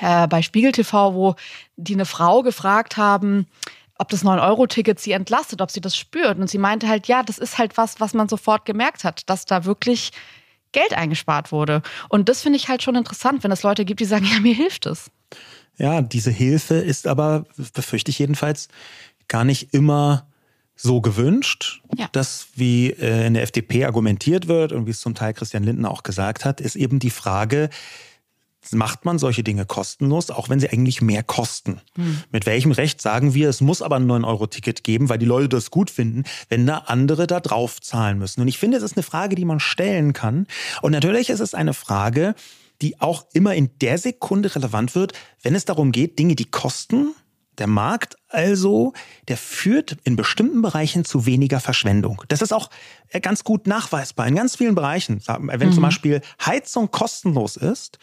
[0.00, 1.34] äh, bei Spiegel TV, wo
[1.76, 3.46] die eine Frau gefragt haben,
[3.98, 6.38] ob das 9-Euro-Ticket sie entlastet, ob sie das spürt.
[6.38, 9.44] Und sie meinte halt, ja, das ist halt was, was man sofort gemerkt hat, dass
[9.44, 10.10] da wirklich
[10.72, 11.82] Geld eingespart wurde.
[12.08, 14.54] Und das finde ich halt schon interessant, wenn es Leute gibt, die sagen, ja, mir
[14.54, 15.10] hilft es.
[15.76, 18.68] Ja, diese Hilfe ist aber, befürchte ich jedenfalls,
[19.28, 20.26] gar nicht immer
[20.76, 21.82] so gewünscht.
[21.96, 22.08] Ja.
[22.12, 25.90] Das, wie äh, in der FDP argumentiert wird und wie es zum Teil Christian Lindner
[25.90, 27.70] auch gesagt hat, ist eben die Frage,
[28.72, 31.80] macht man solche Dinge kostenlos, auch wenn sie eigentlich mehr kosten.
[31.96, 32.22] Hm.
[32.30, 35.70] Mit welchem Recht sagen wir, es muss aber ein 9-Euro-Ticket geben, weil die Leute das
[35.70, 38.40] gut finden, wenn da andere da drauf zahlen müssen?
[38.40, 40.46] Und ich finde, es ist eine Frage, die man stellen kann.
[40.82, 42.34] Und natürlich ist es eine Frage,
[42.82, 47.14] die auch immer in der Sekunde relevant wird, wenn es darum geht, Dinge, die kosten,
[47.58, 48.92] Der Markt also,
[49.28, 52.22] der führt in bestimmten Bereichen zu weniger Verschwendung.
[52.28, 52.68] Das ist auch
[53.10, 55.20] äh, ganz gut nachweisbar in ganz vielen Bereichen.
[55.26, 55.72] Wenn mhm.
[55.72, 57.98] zum Beispiel Heizung kostenlos ist,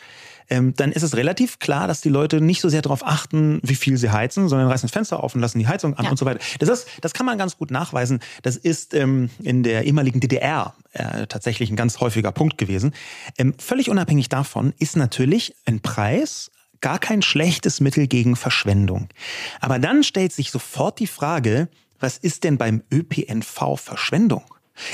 [0.49, 3.75] ähm, dann ist es relativ klar, dass die Leute nicht so sehr darauf achten, wie
[3.75, 6.11] viel sie heizen, sondern reißen das Fenster auf und lassen die Heizung an ja.
[6.11, 6.39] und so weiter.
[6.59, 8.19] Das, ist, das kann man ganz gut nachweisen.
[8.41, 12.93] Das ist ähm, in der ehemaligen DDR äh, tatsächlich ein ganz häufiger Punkt gewesen.
[13.37, 19.07] Ähm, völlig unabhängig davon ist natürlich ein Preis gar kein schlechtes Mittel gegen Verschwendung.
[19.59, 24.43] Aber dann stellt sich sofort die Frage, was ist denn beim ÖPNV Verschwendung?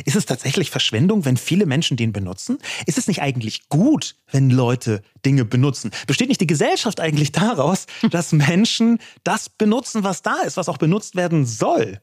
[0.06, 2.58] Ist es tatsächlich Verschwendung, wenn viele Menschen den benutzen?
[2.86, 5.92] Ist es nicht eigentlich gut, wenn Leute Dinge benutzen?
[6.08, 10.78] Besteht nicht die Gesellschaft eigentlich daraus, dass Menschen das benutzen, was da ist, was auch
[10.78, 12.02] benutzt werden soll?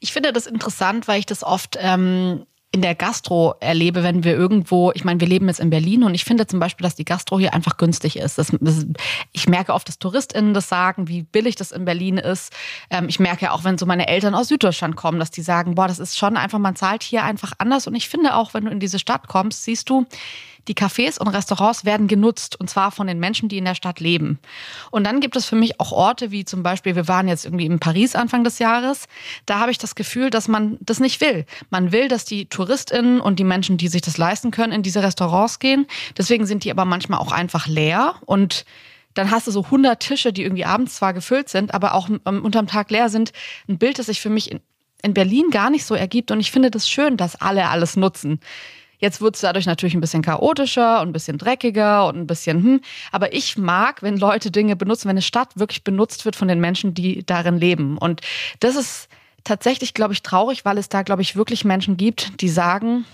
[0.00, 4.34] Ich finde das interessant, weil ich das oft ähm, in der Gastro erlebe, wenn wir
[4.34, 7.04] irgendwo, ich meine, wir leben jetzt in Berlin und ich finde zum Beispiel, dass die
[7.04, 8.38] Gastro hier einfach günstig ist.
[8.38, 8.86] Das, das,
[9.32, 12.52] ich merke oft, dass TouristInnen das sagen, wie billig das in Berlin ist.
[12.90, 15.88] Ähm, ich merke auch, wenn so meine Eltern aus Süddeutschland kommen, dass die sagen, boah,
[15.88, 17.88] das ist schon einfach, man zahlt hier einfach anders.
[17.88, 20.06] Und ich finde auch, wenn du in diese Stadt kommst, siehst du,
[20.68, 24.00] die Cafés und Restaurants werden genutzt und zwar von den Menschen, die in der Stadt
[24.00, 24.38] leben.
[24.90, 27.66] Und dann gibt es für mich auch Orte wie zum Beispiel, wir waren jetzt irgendwie
[27.66, 29.06] in Paris Anfang des Jahres.
[29.46, 31.46] Da habe ich das Gefühl, dass man das nicht will.
[31.70, 35.02] Man will, dass die TouristInnen und die Menschen, die sich das leisten können, in diese
[35.02, 35.86] Restaurants gehen.
[36.16, 38.64] Deswegen sind die aber manchmal auch einfach leer und
[39.14, 42.66] dann hast du so 100 Tische, die irgendwie abends zwar gefüllt sind, aber auch unterm
[42.66, 43.32] Tag leer sind.
[43.68, 44.60] Ein Bild, das sich für mich in,
[45.02, 46.30] in Berlin gar nicht so ergibt.
[46.30, 48.40] Und ich finde das schön, dass alle alles nutzen.
[49.00, 52.62] Jetzt wird es dadurch natürlich ein bisschen chaotischer und ein bisschen dreckiger und ein bisschen,
[52.62, 52.80] hm.
[53.12, 56.60] Aber ich mag, wenn Leute Dinge benutzen, wenn eine Stadt wirklich benutzt wird von den
[56.60, 57.96] Menschen, die darin leben.
[57.96, 58.20] Und
[58.60, 59.08] das ist
[59.42, 63.06] tatsächlich, glaube ich, traurig, weil es da, glaube ich, wirklich Menschen gibt, die sagen,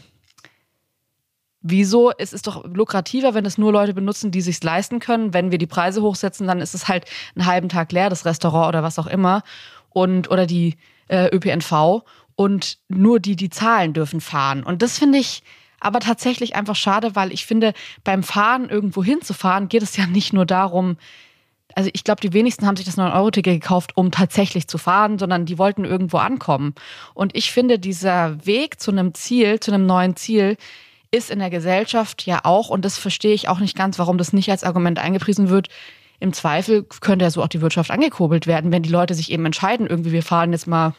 [1.68, 2.12] Wieso?
[2.16, 5.34] Es ist doch lukrativer, wenn es nur Leute benutzen, die sich leisten können.
[5.34, 8.68] Wenn wir die Preise hochsetzen, dann ist es halt einen halben Tag leer, das Restaurant
[8.68, 9.42] oder was auch immer.
[9.88, 10.76] Und, oder die
[11.08, 12.04] äh, ÖPNV.
[12.36, 14.62] Und nur die, die zahlen, dürfen fahren.
[14.62, 15.42] Und das finde ich,
[15.80, 17.72] aber tatsächlich einfach schade, weil ich finde,
[18.04, 20.96] beim Fahren irgendwo hinzufahren geht es ja nicht nur darum,
[21.76, 25.44] also ich glaube, die wenigsten haben sich das 9-Euro-Ticket gekauft, um tatsächlich zu fahren, sondern
[25.44, 26.74] die wollten irgendwo ankommen.
[27.12, 30.56] Und ich finde, dieser Weg zu einem Ziel, zu einem neuen Ziel,
[31.10, 34.32] ist in der Gesellschaft ja auch, und das verstehe ich auch nicht ganz, warum das
[34.32, 35.68] nicht als Argument eingepriesen wird,
[36.18, 39.44] im Zweifel könnte ja so auch die Wirtschaft angekurbelt werden, wenn die Leute sich eben
[39.44, 40.94] entscheiden, irgendwie wir fahren jetzt mal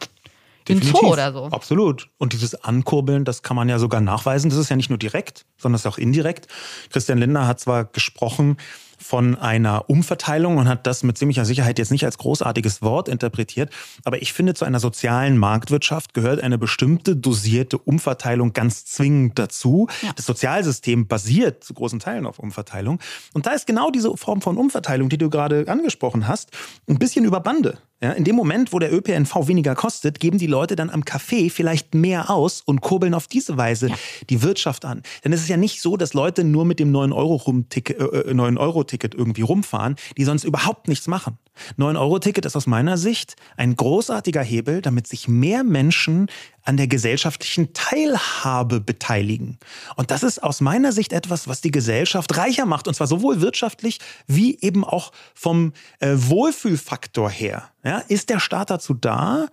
[0.68, 0.94] Definitiv.
[0.94, 1.44] in Zoo oder so.
[1.46, 2.10] Absolut.
[2.18, 4.50] Und dieses Ankurbeln, das kann man ja sogar nachweisen.
[4.50, 6.46] Das ist ja nicht nur direkt, sondern es ist auch indirekt.
[6.90, 8.56] Christian Lindner hat zwar gesprochen,
[8.98, 13.70] von einer Umverteilung und hat das mit ziemlicher Sicherheit jetzt nicht als großartiges Wort interpretiert.
[14.04, 19.86] Aber ich finde, zu einer sozialen Marktwirtschaft gehört eine bestimmte dosierte Umverteilung ganz zwingend dazu.
[20.02, 20.12] Ja.
[20.16, 22.98] Das Sozialsystem basiert zu großen Teilen auf Umverteilung.
[23.32, 26.50] Und da ist genau diese Form von Umverteilung, die du gerade angesprochen hast,
[26.88, 27.78] ein bisschen über Bande.
[28.00, 31.50] Ja, in dem Moment, wo der ÖPNV weniger kostet, geben die Leute dann am Café
[31.50, 33.96] vielleicht mehr aus und kurbeln auf diese Weise ja.
[34.30, 35.02] die Wirtschaft an.
[35.24, 38.84] Denn es ist ja nicht so, dass Leute nur mit dem 9-Euro-Ticket äh, 9 Euro
[38.88, 41.38] irgendwie rumfahren, die sonst überhaupt nichts machen.
[41.78, 46.28] 9-Euro-Ticket ist aus meiner Sicht ein großartiger Hebel, damit sich mehr Menschen
[46.62, 49.58] an der gesellschaftlichen Teilhabe beteiligen.
[49.96, 53.40] Und das ist aus meiner Sicht etwas, was die Gesellschaft reicher macht, und zwar sowohl
[53.40, 57.70] wirtschaftlich wie eben auch vom äh, Wohlfühlfaktor her.
[57.84, 59.46] Ja, ist der Staat dazu da,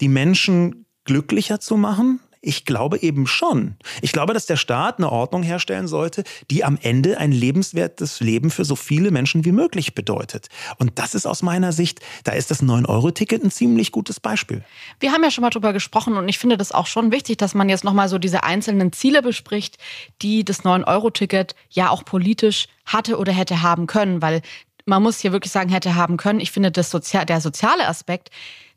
[0.00, 3.76] die Menschen glücklicher zu machen, ich glaube eben schon.
[4.00, 8.50] Ich glaube, dass der Staat eine Ordnung herstellen sollte, die am Ende ein lebenswertes Leben
[8.50, 10.48] für so viele Menschen wie möglich bedeutet.
[10.78, 14.64] Und das ist aus meiner Sicht, da ist das 9-Euro-Ticket ein ziemlich gutes Beispiel.
[15.00, 17.54] Wir haben ja schon mal drüber gesprochen und ich finde das auch schon wichtig, dass
[17.54, 19.76] man jetzt nochmal so diese einzelnen Ziele bespricht,
[20.22, 24.40] die das 9-Euro-Ticket ja auch politisch hatte oder hätte haben können, weil
[24.86, 26.40] man muss hier wirklich sagen, hätte haben können.
[26.40, 28.30] Ich finde, das Sozial der soziale Aspekt,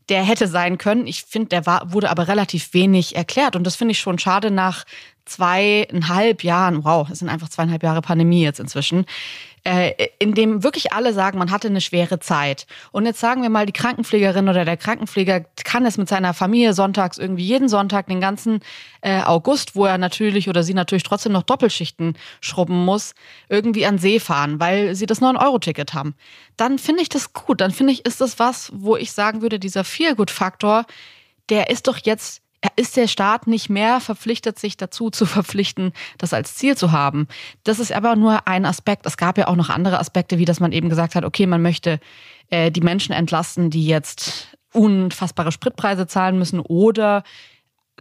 [0.10, 1.08] der hätte sein können.
[1.08, 3.56] Ich finde, der war, wurde aber relativ wenig erklärt.
[3.56, 4.86] Und das finde ich schon schade nach
[5.26, 6.84] zweieinhalb Jahren.
[6.84, 9.06] Wow, es sind einfach zweieinhalb Jahre Pandemie jetzt inzwischen
[9.64, 12.68] äh, in dem wirklich alle sagen, man hatte eine schwere Zeit.
[12.92, 16.74] Und jetzt sagen wir mal, die Krankenpflegerin oder der Krankenpfleger kann es mit seiner Familie
[16.74, 18.60] sonntags irgendwie jeden Sonntag den ganzen
[19.02, 23.16] äh, August, wo er natürlich oder sie natürlich trotzdem noch Doppelschichten schrubben muss,
[23.48, 26.16] irgendwie an See fahren, weil sie das 9-Euro-Ticket haben.
[26.58, 27.62] Dann finde ich das gut.
[27.62, 30.86] Dann finde ich, ist das was, wo ich sagen würde, dieser Feel-Good-Faktor,
[31.50, 32.43] der ist doch jetzt
[32.76, 37.28] ist der Staat nicht mehr verpflichtet, sich dazu zu verpflichten, das als Ziel zu haben.
[37.64, 39.06] Das ist aber nur ein Aspekt.
[39.06, 41.62] Es gab ja auch noch andere Aspekte, wie dass man eben gesagt hat, okay, man
[41.62, 42.00] möchte
[42.50, 47.24] äh, die Menschen entlasten, die jetzt unfassbare Spritpreise zahlen müssen oder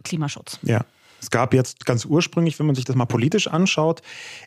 [0.03, 0.59] Klimaschutz.
[0.63, 0.81] Ja.
[1.23, 4.01] Es gab jetzt ganz ursprünglich, wenn man sich das mal politisch anschaut,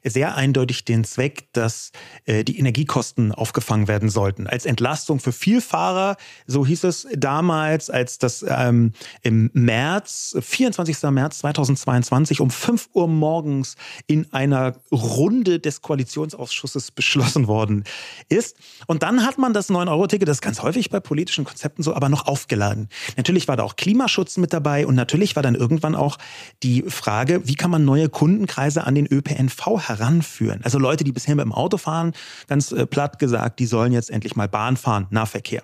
[0.05, 1.91] sehr eindeutig den Zweck, dass
[2.27, 4.47] äh, die Energiekosten aufgefangen werden sollten.
[4.47, 6.17] Als Entlastung für Vielfahrer,
[6.47, 11.03] so hieß es damals, als das ähm, im März, 24.
[11.11, 17.85] März 2022 um 5 Uhr morgens in einer Runde des Koalitionsausschusses beschlossen worden
[18.29, 18.59] ist.
[18.87, 22.11] Und dann hat man das 9-Euro-Ticket, das ist ganz häufig bei politischen Konzepten so, aber
[22.11, 22.91] noch aufgeladen.
[23.17, 26.19] Natürlich war da auch Klimaschutz mit dabei und natürlich war dann irgendwann auch
[26.63, 30.61] die Frage, wie kann man neue Kundenkreise an den ÖPNV heranführen?
[30.63, 32.13] Also Leute, die bisher mit dem Auto fahren,
[32.47, 35.63] ganz äh, platt gesagt, die sollen jetzt endlich mal Bahn fahren, Nahverkehr.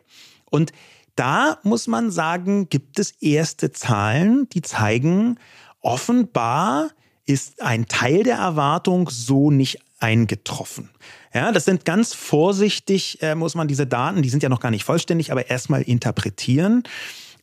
[0.50, 0.72] Und
[1.16, 5.38] da muss man sagen, gibt es erste Zahlen, die zeigen,
[5.80, 6.90] offenbar
[7.26, 10.90] ist ein Teil der Erwartung so nicht eingetroffen.
[11.32, 14.70] Ja, das sind ganz vorsichtig, äh, muss man diese Daten, die sind ja noch gar
[14.70, 16.82] nicht vollständig, aber erstmal interpretieren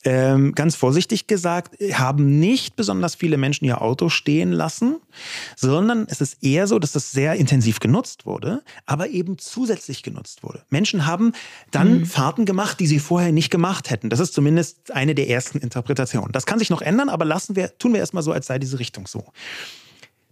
[0.06, 4.97] ähm, ganz vorsichtig gesagt, haben nicht besonders viele Menschen ihr Auto stehen lassen,
[5.58, 10.43] sondern es ist eher so, dass das sehr intensiv genutzt wurde, aber eben zusätzlich genutzt
[10.43, 10.64] wurde.
[10.70, 11.34] Menschen haben
[11.72, 12.06] dann mhm.
[12.06, 14.10] Fahrten gemacht, die sie vorher nicht gemacht hätten.
[14.10, 16.32] Das ist zumindest eine der ersten Interpretationen.
[16.32, 18.80] Das kann sich noch ändern, aber lassen wir, tun wir erstmal so, als sei diese
[18.80, 19.26] Richtung so.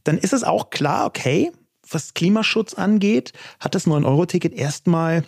[0.05, 1.51] Dann ist es auch klar, okay,
[1.89, 5.23] was Klimaschutz angeht, hat das 9-Euro-Ticket erstmal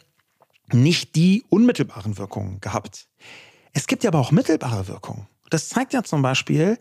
[0.72, 3.08] nicht die unmittelbaren Wirkungen gehabt.
[3.74, 5.28] Es gibt ja aber auch mittelbare Wirkungen.
[5.50, 6.78] Das zeigt ja zum Beispiel,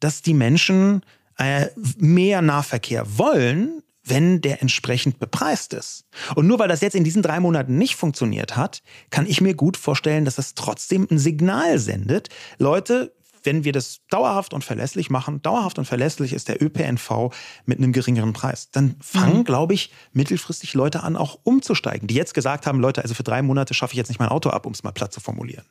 [0.00, 1.02] dass die Menschen
[1.38, 1.68] äh,
[1.98, 6.04] mehr Nahverkehr wollen, wenn der entsprechend bepreist ist.
[6.34, 9.54] Und nur weil das jetzt in diesen drei Monaten nicht funktioniert hat, kann ich mir
[9.54, 12.28] gut vorstellen, dass es trotzdem ein Signal sendet.
[12.58, 13.14] Leute,
[13.44, 17.32] wenn wir das dauerhaft und verlässlich machen, dauerhaft und verlässlich ist der ÖPNV
[17.64, 19.44] mit einem geringeren Preis, dann fangen, mhm.
[19.44, 23.42] glaube ich, mittelfristig Leute an, auch umzusteigen, die jetzt gesagt haben, Leute, also für drei
[23.42, 25.64] Monate schaffe ich jetzt nicht mein Auto ab, um es mal platt zu formulieren.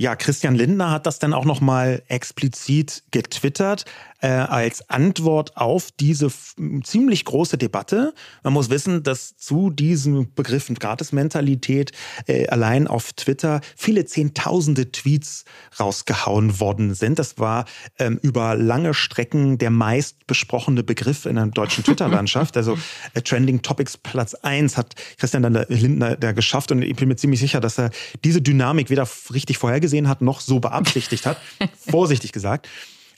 [0.00, 3.84] Ja, Christian Lindner hat das dann auch noch mal explizit getwittert
[4.20, 6.30] äh, als Antwort auf diese
[6.82, 8.14] ziemlich große Debatte.
[8.42, 11.92] Man muss wissen, dass zu diesem Begriff Gratismentalität
[12.26, 15.44] äh, allein auf Twitter viele Zehntausende Tweets
[15.78, 17.18] rausgehauen worden sind.
[17.18, 17.64] Das war
[17.98, 22.56] ähm, über lange Strecken der meist besprochene Begriff in der deutschen Twitter-Landschaft.
[22.56, 22.78] also
[23.14, 27.16] äh, Trending Topics Platz eins hat Christian dann Lindner da geschafft und ich bin mir
[27.16, 27.90] ziemlich sicher, dass er
[28.24, 31.38] diese Dynamik weder richtig vorhergesehen gesehen hat, noch so beabsichtigt hat.
[31.90, 32.68] Vorsichtig gesagt.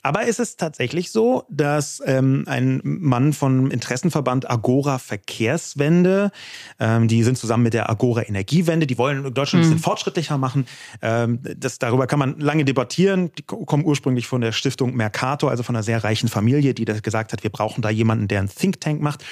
[0.03, 6.31] Aber ist es tatsächlich so, dass ähm, ein Mann vom Interessenverband Agora Verkehrswende,
[6.79, 9.83] ähm, die sind zusammen mit der Agora Energiewende, die wollen Deutschland ein bisschen mhm.
[9.83, 10.65] fortschrittlicher machen.
[11.03, 13.31] Ähm, das, darüber kann man lange debattieren.
[13.37, 16.99] Die kommen ursprünglich von der Stiftung Mercator, also von einer sehr reichen Familie, die da
[16.99, 19.23] gesagt hat, wir brauchen da jemanden, der einen Think Tank macht.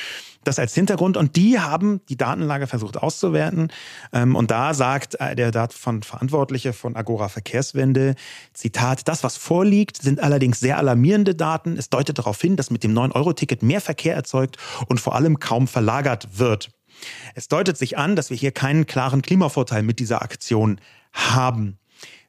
[0.43, 1.17] Das als Hintergrund.
[1.17, 3.71] Und die haben die Datenlage versucht auszuwerten.
[4.13, 8.15] Ähm, und da sagt äh, der davon Verantwortliche von Agora Verkehrswende,
[8.53, 11.77] Zitat, das, was vorliegt, sind allerdings sehr alarmierende Daten.
[11.77, 15.67] Es deutet darauf hin, dass mit dem 9-Euro-Ticket mehr Verkehr erzeugt und vor allem kaum
[15.67, 16.69] verlagert wird.
[17.35, 20.79] Es deutet sich an, dass wir hier keinen klaren Klimavorteil mit dieser Aktion
[21.13, 21.77] haben.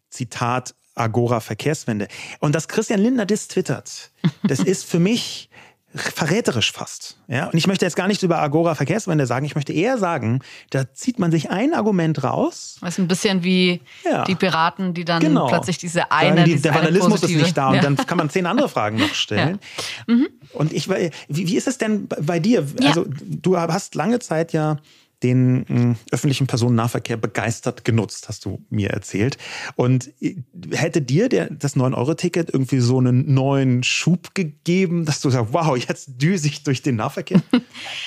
[0.09, 2.09] Zitat Agora Verkehrswende.
[2.41, 4.11] Und dass Christian Lindner das twittert,
[4.43, 5.50] das ist für mich
[5.95, 7.17] verräterisch fast.
[7.27, 7.47] Ja?
[7.47, 10.93] Und ich möchte jetzt gar nicht über Agora Verkehrswende sagen, ich möchte eher sagen, da
[10.93, 12.77] zieht man sich ein Argument raus.
[12.81, 14.25] Das ist ein bisschen wie ja.
[14.25, 15.49] die Piraten, die dann genau.
[15.49, 16.45] plötzlich diese eine.
[16.45, 17.79] Die, diese der Vandalismus ist nicht da ja.
[17.79, 19.59] und dann kann man zehn andere Fragen noch stellen.
[20.07, 20.15] Ja.
[20.15, 20.29] Mhm.
[20.53, 22.67] Und ich, wie, wie ist es denn bei dir?
[22.85, 24.77] Also, du hast lange Zeit ja
[25.23, 29.37] den mh, öffentlichen Personennahverkehr begeistert genutzt, hast du mir erzählt.
[29.77, 30.37] Und äh,
[30.73, 35.77] hätte dir der, das 9-Euro-Ticket irgendwie so einen neuen Schub gegeben, dass du sagst, wow,
[35.77, 37.43] jetzt düse ich durch den Nahverkehr?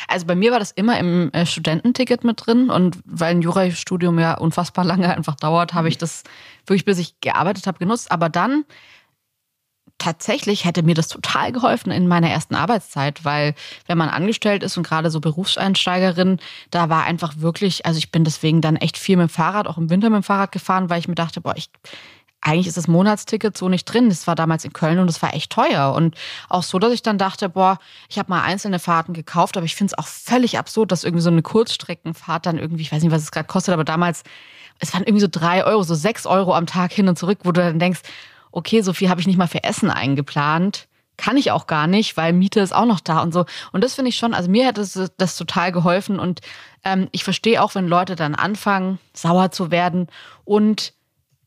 [0.08, 4.20] Also bei mir war das immer im äh, Studententicket mit drin und weil ein Jurastudium
[4.20, 6.24] ja unfassbar lange einfach dauert, habe ich das
[6.68, 8.12] wirklich, bis ich gearbeitet habe, genutzt.
[8.12, 8.66] Aber dann
[10.04, 13.56] tatsächlich hätte mir das total geholfen in meiner ersten Arbeitszeit, weil
[13.88, 16.40] wenn man angestellt ist und gerade so Berufseinsteigerin,
[16.72, 19.78] da war einfach wirklich, also ich bin deswegen dann echt viel mit dem Fahrrad, auch
[19.78, 21.70] im Winter mit dem Fahrrad gefahren, weil ich mir dachte, boah, ich
[22.46, 24.10] eigentlich ist das Monatsticket so nicht drin.
[24.10, 25.94] Das war damals in Köln und das war echt teuer.
[25.94, 26.16] Und
[26.50, 27.80] auch so, dass ich dann dachte, boah,
[28.10, 31.24] ich habe mal einzelne Fahrten gekauft, aber ich finde es auch völlig absurd, dass irgendwie
[31.24, 34.24] so eine Kurzstreckenfahrt dann irgendwie, ich weiß nicht, was es gerade kostet, aber damals,
[34.80, 37.54] es waren irgendwie so drei Euro, so sechs Euro am Tag hin und zurück, wo
[37.54, 38.02] du dann denkst,
[38.54, 40.88] okay, so viel habe ich nicht mal für Essen eingeplant.
[41.18, 43.46] Kann ich auch gar nicht, weil Miete ist auch noch da und so.
[43.72, 46.20] Und das finde ich schon, also mir hätte das, das total geholfen.
[46.20, 46.42] Und
[46.84, 50.08] ähm, ich verstehe auch, wenn Leute dann anfangen, sauer zu werden.
[50.46, 50.94] Und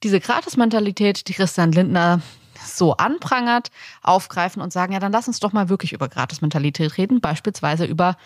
[0.02, 2.20] diese Gratis-Mentalität, die Christian Lindner
[2.64, 3.70] so anprangert,
[4.02, 8.16] aufgreifen und sagen, ja, dann lass uns doch mal wirklich über Gratis-Mentalität reden, beispielsweise über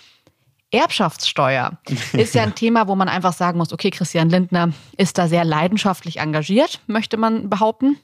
[0.70, 1.78] Erbschaftssteuer.
[2.12, 5.44] Ist ja ein Thema, wo man einfach sagen muss, okay, Christian Lindner ist da sehr
[5.44, 7.98] leidenschaftlich engagiert, möchte man behaupten.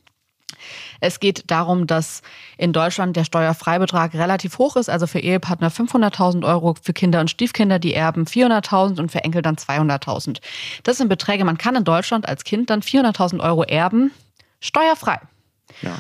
[1.01, 2.23] Es geht darum, dass
[2.57, 7.31] in Deutschland der Steuerfreibetrag relativ hoch ist, also für Ehepartner 500.000 Euro, für Kinder und
[7.31, 10.39] Stiefkinder, die erben 400.000 und für Enkel dann 200.000.
[10.85, 14.13] Das sind Beträge, man kann in Deutschland als Kind dann 400.000 Euro erben,
[14.61, 15.21] steuerfrei.
[15.83, 15.99] Ja.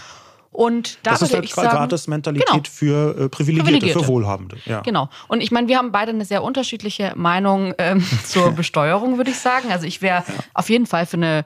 [0.57, 2.63] Und da das ist halt ich sagen, Gratis-Mentalität genau.
[2.65, 4.01] für äh, Privilegierte, Privilegierte.
[4.01, 4.57] für Wohlhabende.
[4.65, 4.81] Ja.
[4.81, 5.11] Genau.
[5.29, 9.39] Und ich meine, wir haben beide eine sehr unterschiedliche Meinung ähm, zur Besteuerung, würde ich
[9.39, 9.71] sagen.
[9.71, 10.25] Also ich wäre
[10.55, 11.45] auf jeden Fall für eine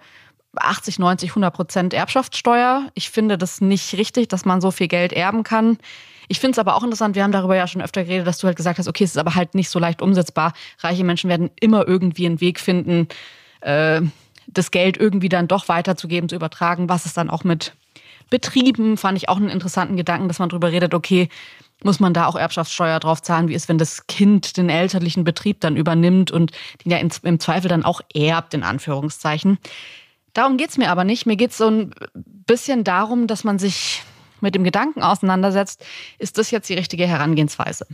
[0.57, 2.89] 80, 90, 100 Prozent Erbschaftssteuer.
[2.95, 5.79] Ich finde das nicht richtig, dass man so viel Geld erben kann.
[6.29, 8.47] Ich finde es aber auch interessant, wir haben darüber ja schon öfter geredet, dass du
[8.47, 10.53] halt gesagt hast, okay, es ist aber halt nicht so leicht umsetzbar.
[10.79, 13.09] Reiche Menschen werden immer irgendwie einen Weg finden,
[13.63, 14.01] äh,
[14.47, 16.89] das Geld irgendwie dann doch weiterzugeben, zu übertragen.
[16.89, 17.75] Was ist dann auch mit
[18.31, 18.97] Betrieben?
[18.97, 21.29] Fand ich auch einen interessanten Gedanken, dass man darüber redet, okay,
[21.83, 23.49] muss man da auch Erbschaftssteuer drauf zahlen?
[23.49, 26.53] Wie ist, wenn das Kind den elterlichen Betrieb dann übernimmt und
[26.85, 29.59] den ja im Zweifel dann auch erbt, in Anführungszeichen?
[30.33, 31.27] Darum geht's mir aber nicht.
[31.27, 34.03] Mir geht's so ein bisschen darum, dass man sich
[34.41, 35.85] mit dem Gedanken auseinandersetzt,
[36.19, 37.87] ist das jetzt die richtige Herangehensweise?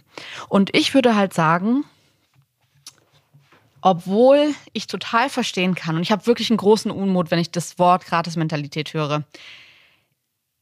[0.49, 1.85] Und ich würde halt sagen,
[3.81, 7.79] obwohl ich total verstehen kann, und ich habe wirklich einen großen Unmut, wenn ich das
[7.79, 9.25] Wort Gratis-Mentalität höre.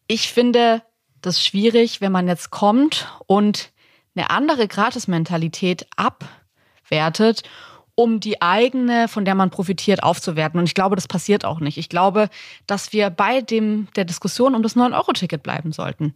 [0.06, 0.82] Ich finde
[1.22, 3.70] das schwierig, wenn man jetzt kommt und
[4.14, 7.42] eine andere Gratis-Mentalität abwertet,
[7.96, 10.58] um die eigene, von der man profitiert, aufzuwerten.
[10.58, 11.78] Und ich glaube, das passiert auch nicht.
[11.78, 12.28] Ich glaube,
[12.66, 16.12] dass wir bei dem, der Diskussion um das 9-Euro-Ticket bleiben sollten.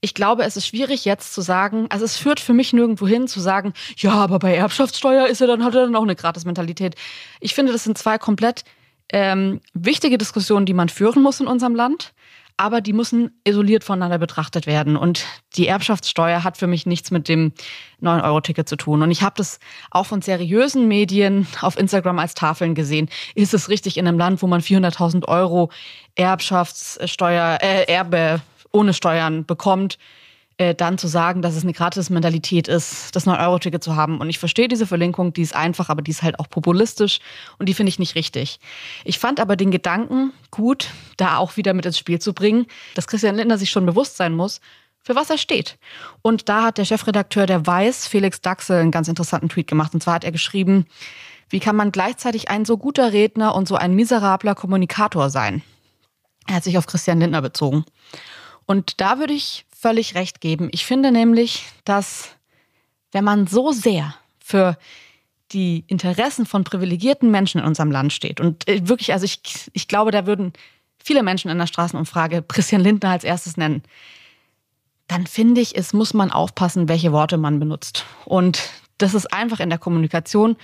[0.00, 3.28] Ich glaube, es ist schwierig jetzt zu sagen, also es führt für mich nirgendwo hin
[3.28, 6.94] zu sagen, ja, aber bei Erbschaftssteuer ist er dann, hat er dann auch eine Gratis-Mentalität.
[7.40, 8.64] Ich finde, das sind zwei komplett
[9.12, 12.12] ähm, wichtige Diskussionen, die man führen muss in unserem Land
[12.58, 14.96] aber die müssen isoliert voneinander betrachtet werden.
[14.96, 15.24] Und
[15.56, 17.52] die Erbschaftssteuer hat für mich nichts mit dem
[18.02, 19.00] 9-Euro-Ticket zu tun.
[19.00, 19.60] Und ich habe das
[19.92, 23.08] auch von seriösen Medien auf Instagram als Tafeln gesehen.
[23.36, 25.70] Ist es richtig in einem Land, wo man 400.000 Euro
[26.16, 28.40] Erbschaftssteuer, äh, Erbe
[28.72, 29.96] ohne Steuern bekommt,
[30.58, 34.18] äh, dann zu sagen, dass es eine Gratis-Mentalität ist, das 9-Euro-Ticket zu haben.
[34.18, 37.20] Und ich verstehe diese Verlinkung, die ist einfach, aber die ist halt auch populistisch
[37.58, 38.58] und die finde ich nicht richtig.
[39.04, 43.06] Ich fand aber den Gedanken gut, da auch wieder mit ins Spiel zu bringen, dass
[43.06, 44.60] Christian Lindner sich schon bewusst sein muss,
[45.00, 45.78] für was er steht.
[46.22, 49.94] Und da hat der Chefredakteur der Weiß, Felix Daxel, einen ganz interessanten Tweet gemacht.
[49.94, 50.86] Und zwar hat er geschrieben,
[51.48, 55.62] wie kann man gleichzeitig ein so guter Redner und so ein miserabler Kommunikator sein?
[56.46, 57.84] Er hat sich auf Christian Lindner bezogen.
[58.66, 60.68] Und da würde ich völlig recht geben.
[60.72, 62.30] Ich finde nämlich, dass
[63.12, 64.76] wenn man so sehr für
[65.52, 69.40] die Interessen von privilegierten Menschen in unserem Land steht und äh, wirklich, also ich,
[69.72, 70.52] ich glaube, da würden
[71.02, 73.82] viele Menschen in der Straßenumfrage Christian Lindner als erstes nennen,
[75.06, 78.04] dann finde ich, es muss man aufpassen, welche Worte man benutzt.
[78.26, 78.60] Und
[78.98, 80.56] das ist einfach in der Kommunikation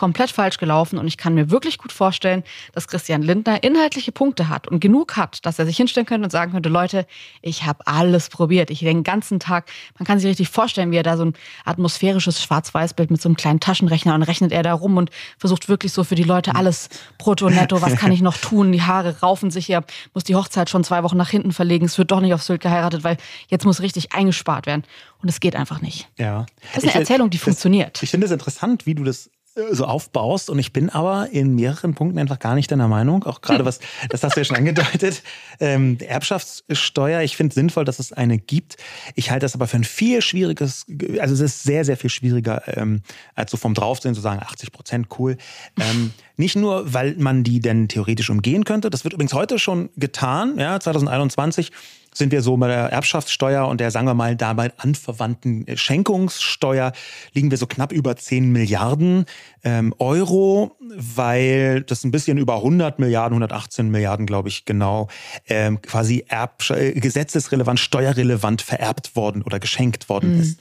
[0.00, 2.42] komplett falsch gelaufen und ich kann mir wirklich gut vorstellen,
[2.72, 6.30] dass Christian Lindner inhaltliche Punkte hat und genug hat, dass er sich hinstellen könnte und
[6.30, 7.06] sagen könnte, Leute,
[7.42, 8.70] ich habe alles probiert.
[8.70, 11.34] Ich den ganzen Tag, man kann sich richtig vorstellen, wie er da so ein
[11.66, 15.92] atmosphärisches Schwarz-Weiß-Bild mit so einem kleinen Taschenrechner und rechnet er da rum und versucht wirklich
[15.92, 16.88] so für die Leute alles
[17.18, 18.72] brutto, netto, was kann ich noch tun?
[18.72, 19.84] Die Haare raufen sich hier,
[20.14, 21.84] muss die Hochzeit schon zwei Wochen nach hinten verlegen.
[21.84, 24.84] Es wird doch nicht auf Sylt geheiratet, weil jetzt muss richtig eingespart werden.
[25.20, 26.08] Und es geht einfach nicht.
[26.16, 26.46] Ja.
[26.74, 28.02] Das ist eine Erzählung, die das, funktioniert.
[28.02, 29.28] Ich finde es interessant, wie du das
[29.72, 33.24] so aufbaust und ich bin aber in mehreren Punkten einfach gar nicht deiner Meinung.
[33.24, 35.22] Auch gerade was, das hast du ja schon angedeutet,
[35.58, 37.22] ähm, Erbschaftssteuer.
[37.22, 38.76] Ich finde sinnvoll, dass es eine gibt.
[39.16, 40.86] Ich halte das aber für ein viel schwieriges,
[41.18, 43.02] also es ist sehr, sehr viel schwieriger, ähm,
[43.34, 45.36] als so vom Draufsehen zu sagen, 80 Prozent, cool.
[45.80, 48.88] Ähm, nicht nur, weil man die denn theoretisch umgehen könnte.
[48.88, 51.72] Das wird übrigens heute schon getan, ja, 2021
[52.12, 56.92] sind wir so bei der Erbschaftssteuer und der, sagen wir mal, dabei anverwandten Schenkungssteuer
[57.32, 59.26] liegen wir so knapp über 10 Milliarden
[59.62, 65.08] ähm, Euro, weil das ein bisschen über 100 Milliarden, 118 Milliarden, glaube ich, genau,
[65.48, 70.40] ähm, quasi erb gesetzesrelevant, steuerrelevant vererbt worden oder geschenkt worden mhm.
[70.40, 70.60] ist.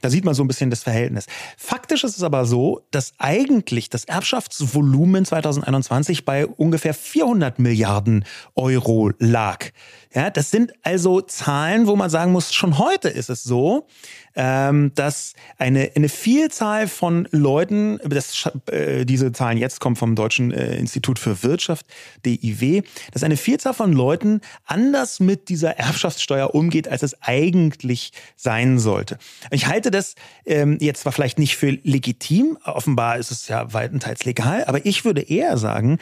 [0.00, 1.26] Da sieht man so ein bisschen das Verhältnis.
[1.56, 8.24] Faktisch ist es aber so, dass eigentlich das Erbschaftsvolumen 2021 bei ungefähr 400 Milliarden
[8.54, 9.66] Euro lag.
[10.12, 13.86] Ja, das sind also Zahlen, wo man sagen muss, schon heute ist es so,
[14.34, 20.50] ähm, dass eine, eine Vielzahl von Leuten, das, äh, diese Zahlen jetzt kommen vom Deutschen
[20.50, 21.86] äh, Institut für Wirtschaft,
[22.26, 22.82] DIW,
[23.12, 29.16] dass eine Vielzahl von Leuten anders mit dieser Erbschaftssteuer umgeht, als es eigentlich sein sollte.
[29.52, 34.24] Ich halte das ähm, jetzt zwar vielleicht nicht für legitim, offenbar ist es ja weitenteils
[34.24, 35.98] legal, aber ich würde eher sagen,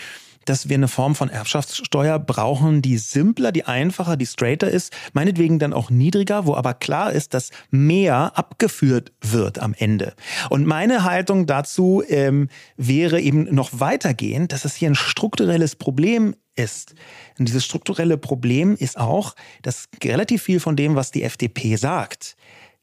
[0.49, 5.59] dass wir eine Form von Erbschaftssteuer brauchen, die simpler, die einfacher, die straighter ist, meinetwegen
[5.59, 10.15] dann auch niedriger, wo aber klar ist, dass mehr abgeführt wird am Ende.
[10.51, 16.35] Und meine Haltung dazu ähm, wäre eben noch weitergehend, dass es hier ein strukturelles Problem
[16.55, 16.95] ist.
[17.39, 22.37] Und dieses strukturelle Problem ist auch, dass relativ viel von dem, was die FDP sagt,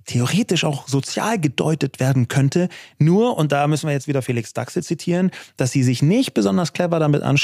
[0.05, 2.69] theoretisch auch sozial gedeutet werden könnte.
[2.97, 6.73] Nur, und da müssen wir jetzt wieder Felix Daxe zitieren, dass sie sich nicht besonders
[6.73, 7.37] clever damit an,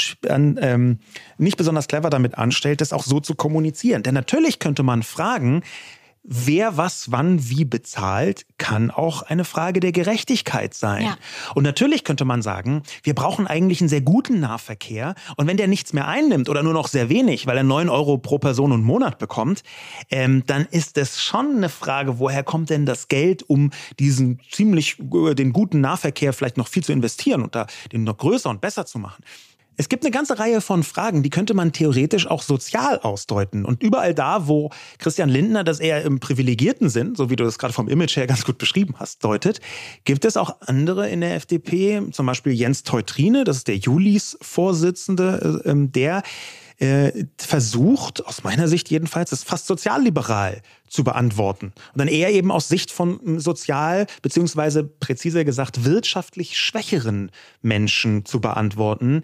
[0.60, 0.98] ähm,
[1.38, 4.02] nicht besonders clever damit anstellt, das auch so zu kommunizieren.
[4.02, 5.62] Denn natürlich könnte man fragen,
[6.24, 11.04] wer was wann wie bezahlt, kann auch eine Frage der Gerechtigkeit sein.
[11.04, 11.16] Ja.
[11.54, 15.14] Und natürlich könnte man sagen, wir brauchen eigentlich einen sehr guten Nahverkehr.
[15.36, 18.18] Und wenn der nichts mehr einnimmt oder nur noch sehr wenig, weil er neun Euro
[18.18, 19.62] pro Person und Monat bekommt,
[20.10, 24.98] ähm, dann ist es schon eine Frage, woher kommt denn das Geld, um diesen ziemlich,
[25.00, 28.60] äh, den guten Nahverkehr vielleicht noch viel zu investieren und da den noch größer und
[28.60, 29.24] besser zu machen.
[29.76, 33.64] Es gibt eine ganze Reihe von Fragen, die könnte man theoretisch auch sozial ausdeuten.
[33.64, 37.58] Und überall da, wo Christian Lindner das eher im privilegierten Sinn, so wie du das
[37.58, 39.60] gerade vom Image her ganz gut beschrieben hast, deutet,
[40.04, 45.62] gibt es auch andere in der FDP, zum Beispiel Jens Teutrine, das ist der Julis-Vorsitzende,
[45.64, 46.22] äh, ähm, der
[46.82, 51.66] äh, versucht, aus meiner Sicht jedenfalls, das fast sozialliberal zu beantworten.
[51.66, 57.30] Und dann eher eben aus Sicht von hm, sozial, beziehungsweise präziser gesagt, wirtschaftlich schwächeren
[57.60, 59.22] Menschen zu beantworten.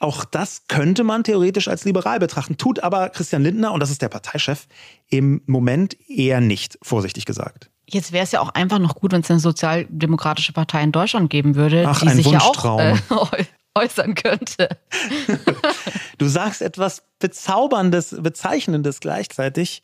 [0.00, 4.00] Auch das könnte man theoretisch als liberal betrachten, tut aber Christian Lindner, und das ist
[4.00, 4.66] der Parteichef,
[5.10, 7.70] im Moment eher nicht, vorsichtig gesagt.
[7.88, 11.28] Jetzt wäre es ja auch einfach noch gut, wenn es eine sozialdemokratische Partei in Deutschland
[11.28, 12.96] geben würde, Ach, die sich ja auch äh,
[13.76, 14.68] äußern könnte.
[16.18, 19.82] du sagst etwas Bezauberndes, Bezeichnendes gleichzeitig.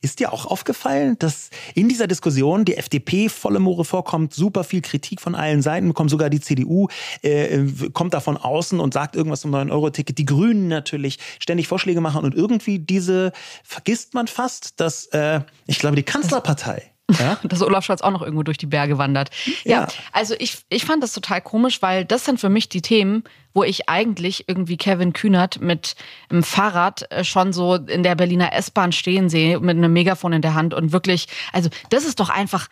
[0.00, 4.82] Ist dir auch aufgefallen, dass in dieser Diskussion die FDP volle Moore vorkommt, super viel
[4.82, 6.88] Kritik von allen Seiten bekommt, sogar die CDU
[7.22, 7.64] äh,
[7.94, 12.22] kommt da von außen und sagt irgendwas zum 9-Euro-Ticket, die Grünen natürlich ständig Vorschläge machen
[12.22, 13.32] und irgendwie diese,
[13.62, 17.38] vergisst man fast, dass, äh, ich glaube, die Kanzlerpartei ja?
[17.44, 19.30] Dass Olaf Scholz auch noch irgendwo durch die Berge wandert.
[19.64, 22.82] Ja, ja, also ich, ich fand das total komisch, weil das sind für mich die
[22.82, 25.94] Themen, wo ich eigentlich irgendwie Kevin Kühnert mit
[26.30, 30.42] einem Fahrrad äh, schon so in der Berliner S-Bahn stehen sehe, mit einem Megafon in
[30.42, 32.68] der Hand und wirklich, also das ist doch einfach,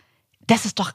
[0.46, 0.92] das ist doch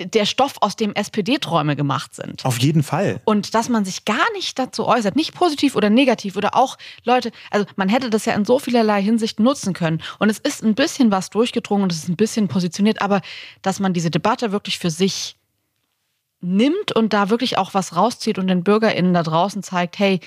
[0.00, 2.44] der Stoff, aus dem SPD-Träume gemacht sind.
[2.44, 3.20] Auf jeden Fall.
[3.24, 7.30] Und dass man sich gar nicht dazu äußert, nicht positiv oder negativ oder auch Leute,
[7.50, 10.02] also man hätte das ja in so vielerlei Hinsicht nutzen können.
[10.18, 13.20] Und es ist ein bisschen was durchgedrungen und es ist ein bisschen positioniert, aber
[13.62, 15.36] dass man diese Debatte wirklich für sich
[16.40, 20.20] nimmt und da wirklich auch was rauszieht und den BürgerInnen da draußen zeigt, hey,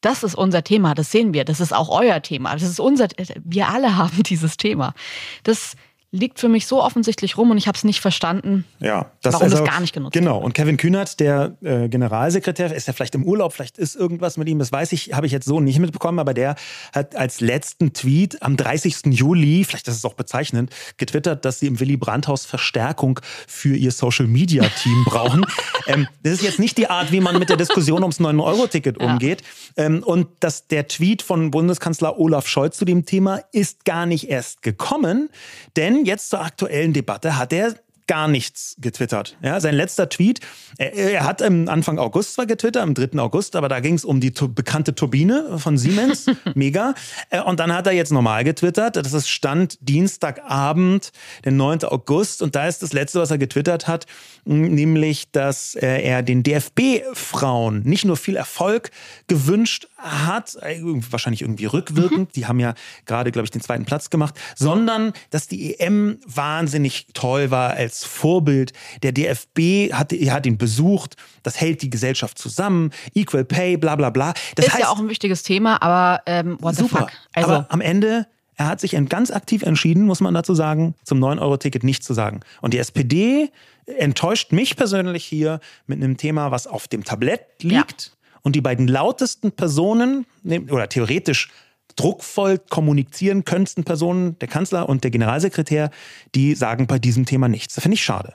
[0.00, 3.08] das ist unser Thema, das sehen wir, das ist auch euer Thema, das ist unser,
[3.42, 4.94] wir alle haben dieses Thema.
[5.42, 5.74] Das
[6.12, 9.44] liegt für mich so offensichtlich rum und ich habe es nicht verstanden, ja, das warum
[9.44, 13.14] also, das gar nicht genutzt Genau, und Kevin Kühnert, der äh, Generalsekretär, ist ja vielleicht
[13.14, 15.78] im Urlaub, vielleicht ist irgendwas mit ihm, das weiß ich, habe ich jetzt so nicht
[15.78, 16.54] mitbekommen, aber der
[16.92, 19.06] hat als letzten Tweet am 30.
[19.06, 23.90] Juli, vielleicht ist es auch bezeichnend, getwittert, dass sie im Willy Brandt-Haus Verstärkung für ihr
[23.90, 25.44] Social-Media-Team brauchen.
[25.86, 29.06] ähm, das ist jetzt nicht die Art, wie man mit der Diskussion ums 9-Euro-Ticket ja.
[29.06, 29.42] umgeht.
[29.76, 34.28] Ähm, und dass der Tweet von Bundeskanzler Olaf Scholz zu dem Thema ist gar nicht
[34.30, 35.30] erst gekommen,
[35.76, 37.38] denn jetzt zur aktuellen Debatte.
[37.38, 37.74] Hat er
[38.06, 39.36] gar nichts getwittert.
[39.42, 40.40] Ja, sein letzter Tweet,
[40.78, 43.18] er, er hat im Anfang August zwar getwittert, am 3.
[43.18, 46.94] August, aber da ging es um die bekannte Turbine von Siemens, mega.
[47.30, 51.12] Äh, und dann hat er jetzt normal getwittert, das ist Stand Dienstagabend,
[51.44, 51.84] der 9.
[51.84, 54.06] August und da ist das Letzte, was er getwittert hat,
[54.44, 58.90] nämlich, dass äh, er den DFB-Frauen nicht nur viel Erfolg
[59.26, 62.32] gewünscht hat, äh, wahrscheinlich irgendwie rückwirkend, mhm.
[62.34, 62.74] die haben ja
[63.06, 67.95] gerade, glaube ich, den zweiten Platz gemacht, sondern dass die EM wahnsinnig toll war als
[68.04, 68.72] Vorbild.
[69.02, 74.10] Der DFB hat, hat ihn besucht, das hält die Gesellschaft zusammen, Equal Pay, bla bla
[74.10, 74.34] bla.
[74.54, 76.88] Das ist heißt, ja auch ein wichtiges Thema, aber ähm, what super.
[76.88, 77.12] the fuck?
[77.34, 78.26] Also, aber am Ende
[78.56, 82.40] er hat sich ganz aktiv entschieden, muss man dazu sagen, zum 9-Euro-Ticket nicht zu sagen.
[82.62, 83.50] Und die SPD
[83.84, 88.06] enttäuscht mich persönlich hier mit einem Thema, was auf dem Tablett liegt.
[88.06, 88.12] Ja.
[88.42, 91.50] Und die beiden lautesten Personen, oder theoretisch
[91.96, 95.90] druckvoll kommunizieren könntsten Personen, der Kanzler und der Generalsekretär,
[96.34, 97.74] die sagen bei diesem Thema nichts.
[97.74, 98.34] Das finde ich schade.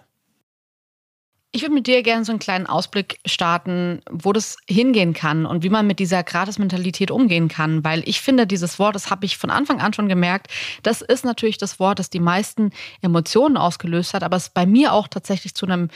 [1.54, 5.64] Ich würde mit dir gerne so einen kleinen Ausblick starten, wo das hingehen kann und
[5.64, 9.38] wie man mit dieser Gratis-Mentalität umgehen kann, weil ich finde, dieses Wort, das habe ich
[9.38, 10.48] von Anfang an schon gemerkt,
[10.82, 14.94] das ist natürlich das Wort, das die meisten Emotionen ausgelöst hat, aber es bei mir
[14.94, 15.90] auch tatsächlich zu einem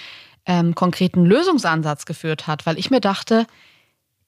[0.45, 3.47] ähm, konkreten Lösungsansatz geführt hat, weil ich mir dachte,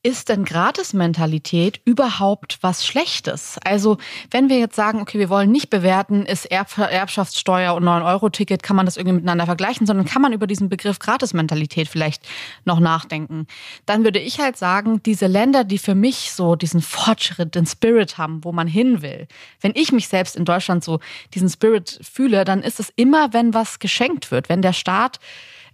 [0.07, 3.57] ist denn Gratismentalität überhaupt was Schlechtes?
[3.65, 3.97] Also,
[4.31, 8.77] wenn wir jetzt sagen, okay, wir wollen nicht bewerten, ist Erb Erbschaftssteuer und 9-Euro-Ticket, kann
[8.77, 12.25] man das irgendwie miteinander vergleichen, sondern kann man über diesen Begriff Gratismentalität vielleicht
[12.63, 13.47] noch nachdenken.
[13.85, 18.17] Dann würde ich halt sagen, diese Länder, die für mich so diesen Fortschritt, den Spirit
[18.17, 19.27] haben, wo man hin will,
[19.59, 21.01] wenn ich mich selbst in Deutschland so
[21.33, 25.19] diesen Spirit fühle, dann ist es immer, wenn was geschenkt wird, wenn der Staat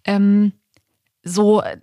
[0.05, 0.53] ähm,
[1.23, 1.77] so äh,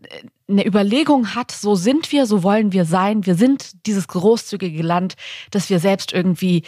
[0.48, 5.14] eine Überlegung hat, so sind wir, so wollen wir sein, wir sind dieses großzügige Land,
[5.50, 6.64] das wir selbst irgendwie,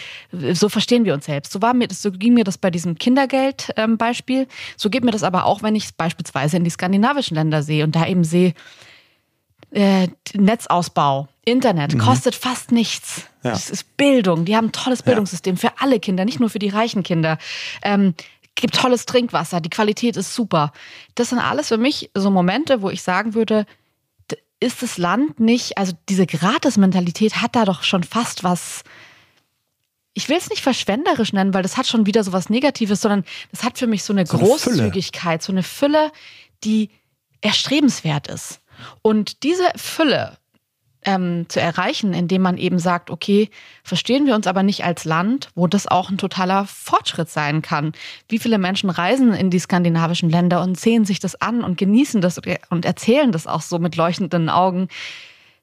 [0.53, 1.53] so verstehen wir uns selbst.
[1.53, 4.41] So war mir das, so ging mir das bei diesem Kindergeld-Beispiel.
[4.41, 4.47] Ähm,
[4.77, 7.85] so geht mir das aber auch, wenn ich es beispielsweise in die skandinavischen Länder sehe
[7.85, 8.55] und da eben sehe,
[9.73, 11.99] äh, Netzausbau, Internet, mhm.
[11.99, 13.27] kostet fast nichts.
[13.43, 13.51] Ja.
[13.51, 14.45] Das ist Bildung.
[14.45, 15.61] Die haben ein tolles Bildungssystem ja.
[15.61, 17.39] für alle Kinder, nicht nur für die reichen Kinder.
[17.83, 18.15] Ähm,
[18.55, 20.73] gibt tolles Trinkwasser, die Qualität ist super.
[21.15, 23.67] Das sind alles für mich so Momente, wo ich sagen würde,
[24.61, 28.85] ist das Land nicht, also diese Gratis-Mentalität hat da doch schon fast was,
[30.15, 33.25] ich will es nicht verschwenderisch nennen, weil das hat schon wieder so was Negatives, sondern
[33.51, 36.13] das hat für mich so eine so Großzügigkeit, eine so eine Fülle,
[36.63, 36.91] die
[37.41, 38.61] erstrebenswert ist.
[39.03, 40.39] Und diese Fülle
[41.05, 43.51] ähm, zu erreichen, indem man eben sagt, okay,
[43.83, 47.93] verstehen wir uns aber nicht als Land, wo das auch ein totaler Fortschritt sein kann.
[48.29, 52.21] Wie viele Menschen reisen in die skandinavischen Länder und sehen sich das an und genießen
[52.21, 52.41] das
[52.71, 54.89] und erzählen das auch so mit leuchtenden Augen.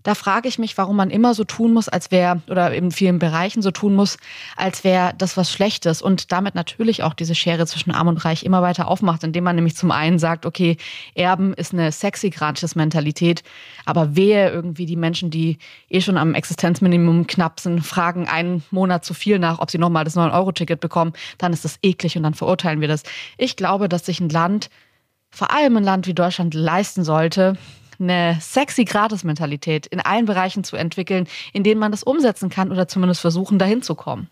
[0.02, 3.20] Da frage ich mich, warum man immer so tun muss, als wäre, oder in vielen
[3.20, 4.18] Bereichen so tun muss,
[4.56, 8.44] als wäre das was Schlechtes und damit natürlich auch diese Schere zwischen Arm und Reich
[8.44, 10.78] immer weiter aufmacht, indem man nämlich zum einen sagt, okay,
[11.16, 13.44] Erben ist eine sexy Gratis-Mentalität,
[13.84, 15.58] aber wehe irgendwie die Menschen, die
[15.90, 20.06] eh schon am Existenzminimum knapp sind, fragen einen Monat zu viel nach, ob sie nochmal
[20.06, 23.04] das 9-Euro-Ticket bekommen, dann ist das eklig und dann verurteilen wir das.
[23.38, 24.70] Ich glaube, dass sich ein Land,
[25.30, 27.58] vor allem ein Land wie Deutschland, leisten sollte,
[28.00, 32.88] eine sexy Gratis-Mentalität in allen Bereichen zu entwickeln, in denen man das umsetzen kann oder
[32.88, 34.30] zumindest versuchen, dahin zu kommen.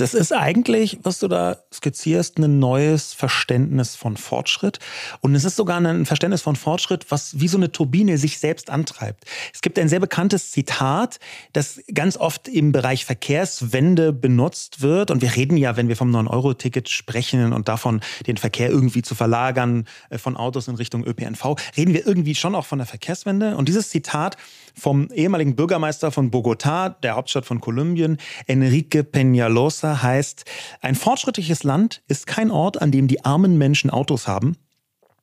[0.00, 4.78] Das ist eigentlich, was du da skizzierst, ein neues Verständnis von Fortschritt.
[5.20, 8.70] Und es ist sogar ein Verständnis von Fortschritt, was wie so eine Turbine sich selbst
[8.70, 9.24] antreibt.
[9.52, 11.20] Es gibt ein sehr bekanntes Zitat,
[11.52, 15.10] das ganz oft im Bereich Verkehrswende benutzt wird.
[15.10, 19.14] Und wir reden ja, wenn wir vom 9-Euro-Ticket sprechen und davon, den Verkehr irgendwie zu
[19.14, 23.54] verlagern äh, von Autos in Richtung ÖPNV, reden wir irgendwie schon auch von der Verkehrswende.
[23.54, 24.38] Und dieses Zitat
[24.80, 30.44] vom ehemaligen Bürgermeister von Bogotá, der Hauptstadt von Kolumbien, Enrique Peñalosa, heißt,
[30.80, 34.56] ein fortschrittliches Land ist kein Ort, an dem die armen Menschen Autos haben.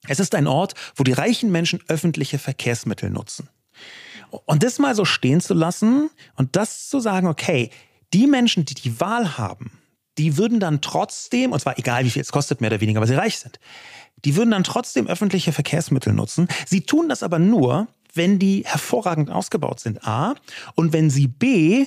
[0.07, 3.49] Es ist ein Ort, wo die reichen Menschen öffentliche Verkehrsmittel nutzen.
[4.45, 7.71] Und das mal so stehen zu lassen und das zu sagen, okay,
[8.13, 9.71] die Menschen, die die Wahl haben,
[10.17, 13.07] die würden dann trotzdem, und zwar egal wie viel es kostet, mehr oder weniger, weil
[13.07, 13.59] sie reich sind,
[14.25, 16.47] die würden dann trotzdem öffentliche Verkehrsmittel nutzen.
[16.65, 17.87] Sie tun das aber nur,
[18.17, 20.35] wenn die hervorragend ausgebaut sind, A.
[20.75, 21.85] Und wenn sie B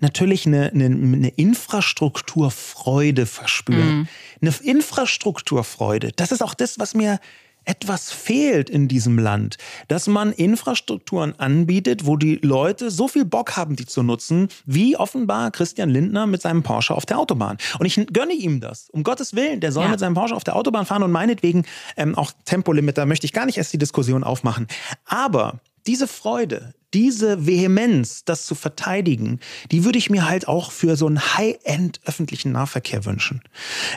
[0.00, 3.98] natürlich eine, eine, eine Infrastrukturfreude verspüren.
[3.98, 4.08] Mhm.
[4.42, 6.12] Eine Infrastrukturfreude.
[6.16, 7.18] Das ist auch das, was mir
[7.66, 9.58] etwas fehlt in diesem Land,
[9.88, 14.96] dass man Infrastrukturen anbietet, wo die Leute so viel Bock haben, die zu nutzen, wie
[14.96, 17.58] offenbar Christian Lindner mit seinem Porsche auf der Autobahn.
[17.78, 18.88] Und ich gönne ihm das.
[18.90, 19.90] Um Gottes Willen, der soll ja.
[19.90, 21.64] mit seinem Porsche auf der Autobahn fahren und meinetwegen
[21.96, 24.68] ähm, auch Tempolimit, da möchte ich gar nicht erst die Diskussion aufmachen.
[25.04, 30.96] Aber diese Freude, diese Vehemenz, das zu verteidigen, die würde ich mir halt auch für
[30.96, 33.42] so einen High-End öffentlichen Nahverkehr wünschen.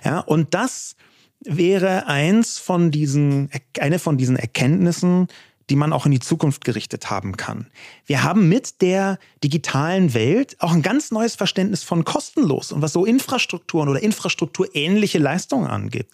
[0.03, 0.95] Ja, und das
[1.41, 5.27] wäre eins von diesen, eine von diesen Erkenntnissen,
[5.69, 7.67] die man auch in die Zukunft gerichtet haben kann.
[8.05, 12.93] Wir haben mit der digitalen Welt auch ein ganz neues Verständnis von kostenlos und was
[12.93, 16.07] so Infrastrukturen oder infrastrukturähnliche Leistungen angeht.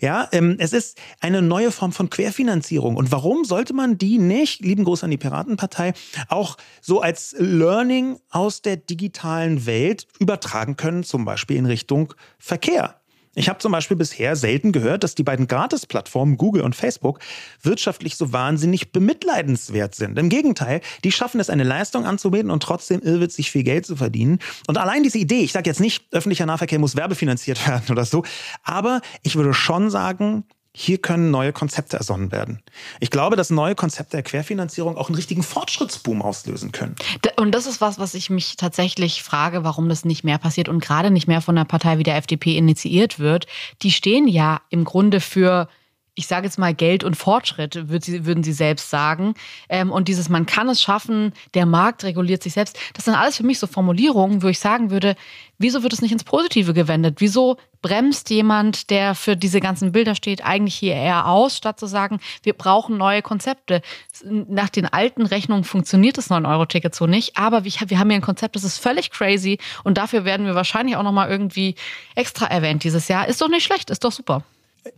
[0.00, 2.96] Ja, ähm, es ist eine neue Form von Querfinanzierung.
[2.96, 5.92] Und warum sollte man die nicht, lieben Gruß an die Piratenpartei,
[6.28, 13.00] auch so als Learning aus der digitalen Welt übertragen können, zum Beispiel in Richtung Verkehr?
[13.34, 17.18] Ich habe zum Beispiel bisher selten gehört, dass die beiden Gratis-Plattformen Google und Facebook
[17.62, 20.18] wirtschaftlich so wahnsinnig bemitleidenswert sind.
[20.18, 24.38] Im Gegenteil, die schaffen es, eine Leistung anzubieten und trotzdem irrwitzig viel Geld zu verdienen.
[24.66, 28.24] Und allein diese Idee, ich sage jetzt nicht, öffentlicher Nahverkehr muss werbefinanziert werden oder so,
[28.62, 30.44] aber ich würde schon sagen,
[30.76, 32.60] hier können neue Konzepte ersonnen werden.
[32.98, 36.96] Ich glaube, dass neue Konzepte der Querfinanzierung auch einen richtigen Fortschrittsboom auslösen können.
[37.36, 40.80] Und das ist was, was ich mich tatsächlich frage, warum das nicht mehr passiert und
[40.80, 43.46] gerade nicht mehr von einer Partei wie der FDP initiiert wird.
[43.82, 45.68] Die stehen ja im Grunde für
[46.14, 49.34] ich sage jetzt mal Geld und Fortschritt, würden sie selbst sagen.
[49.68, 52.78] Ähm, und dieses, man kann es schaffen, der Markt reguliert sich selbst.
[52.94, 55.16] Das sind alles für mich so Formulierungen, wo ich sagen würde,
[55.58, 57.16] wieso wird es nicht ins Positive gewendet?
[57.18, 61.86] Wieso bremst jemand, der für diese ganzen Bilder steht, eigentlich hier eher aus, statt zu
[61.86, 63.82] sagen, wir brauchen neue Konzepte.
[64.24, 68.56] Nach den alten Rechnungen funktioniert das 9-Euro-Ticket so nicht, aber wir haben hier ein Konzept,
[68.56, 71.74] das ist völlig crazy und dafür werden wir wahrscheinlich auch nochmal irgendwie
[72.14, 73.28] extra erwähnt dieses Jahr.
[73.28, 74.44] Ist doch nicht schlecht, ist doch super.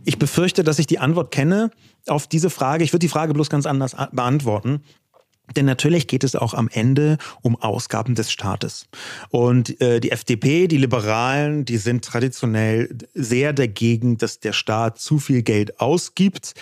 [0.04, 1.70] Ich befürchte, dass ich die Antwort kenne
[2.06, 2.84] auf diese Frage.
[2.84, 4.82] Ich würde die Frage bloß ganz anders beantworten.
[5.54, 8.88] Denn natürlich geht es auch am Ende um Ausgaben des Staates.
[9.30, 15.18] Und äh, die FDP, die Liberalen, die sind traditionell sehr dagegen, dass der Staat zu
[15.18, 16.54] viel Geld ausgibt,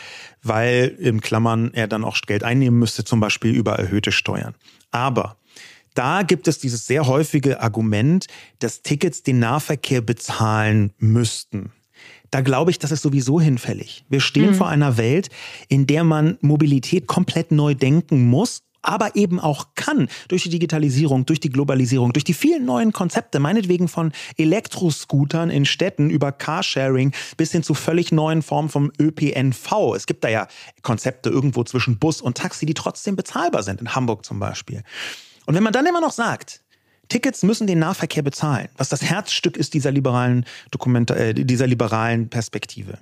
[0.42, 4.54] weil in Klammern er dann auch Geld einnehmen müsste, zum Beispiel über erhöhte Steuern.
[4.90, 5.38] Aber
[5.94, 8.26] da gibt es dieses sehr häufige Argument,
[8.58, 11.72] dass Tickets den Nahverkehr bezahlen müssten
[12.30, 14.04] da glaube ich, das ist sowieso hinfällig.
[14.08, 14.54] Wir stehen mhm.
[14.54, 15.28] vor einer Welt,
[15.68, 21.26] in der man Mobilität komplett neu denken muss aber eben auch kann durch die Digitalisierung,
[21.26, 27.12] durch die Globalisierung, durch die vielen neuen Konzepte, meinetwegen von Elektroscootern in Städten über Carsharing
[27.36, 29.94] bis hin zu völlig neuen Formen vom ÖPNV.
[29.96, 30.46] Es gibt da ja
[30.82, 34.82] Konzepte irgendwo zwischen Bus und Taxi, die trotzdem bezahlbar sind, in Hamburg zum Beispiel.
[35.46, 36.63] Und wenn man dann immer noch sagt,
[37.08, 42.28] Tickets müssen den Nahverkehr bezahlen, was das Herzstück ist dieser liberalen Dokument, äh, dieser liberalen
[42.28, 42.98] Perspektive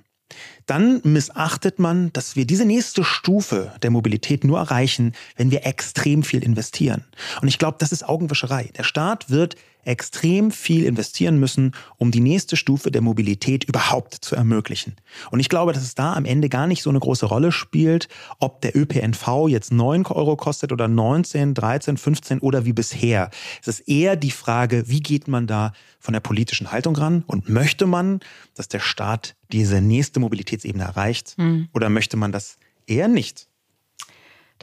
[0.65, 6.23] dann missachtet man, dass wir diese nächste Stufe der Mobilität nur erreichen, wenn wir extrem
[6.23, 7.03] viel investieren.
[7.41, 8.69] Und ich glaube, das ist Augenwischerei.
[8.77, 9.55] Der Staat wird
[9.85, 14.95] extrem viel investieren müssen, um die nächste Stufe der Mobilität überhaupt zu ermöglichen.
[15.31, 18.07] Und ich glaube, dass es da am Ende gar nicht so eine große Rolle spielt,
[18.39, 23.29] ob der ÖPNV jetzt 9 Euro kostet oder 19, 13, 15 oder wie bisher.
[23.61, 27.49] Es ist eher die Frage, wie geht man da von der politischen Haltung ran und
[27.49, 28.19] möchte man,
[28.55, 31.69] dass der Staat diese nächste Mobilitätsebene erreicht mhm.
[31.73, 32.57] oder möchte man das
[32.87, 33.47] eher nicht?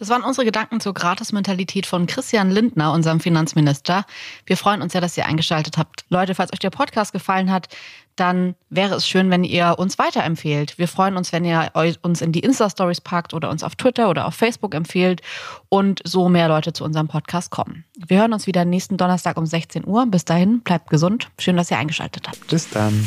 [0.01, 4.07] Das waren unsere Gedanken zur Gratis-Mentalität von Christian Lindner, unserem Finanzminister.
[4.47, 6.07] Wir freuen uns sehr, dass ihr eingeschaltet habt.
[6.09, 7.69] Leute, falls euch der Podcast gefallen hat,
[8.17, 10.79] dann wäre es schön, wenn ihr uns weiterempfehlt.
[10.79, 11.71] Wir freuen uns, wenn ihr
[12.01, 15.21] uns in die Insta-Stories packt oder uns auf Twitter oder auf Facebook empfehlt
[15.69, 17.85] und so mehr Leute zu unserem Podcast kommen.
[17.95, 20.07] Wir hören uns wieder nächsten Donnerstag um 16 Uhr.
[20.07, 21.29] Bis dahin, bleibt gesund.
[21.39, 22.47] Schön, dass ihr eingeschaltet habt.
[22.47, 23.07] Bis dann.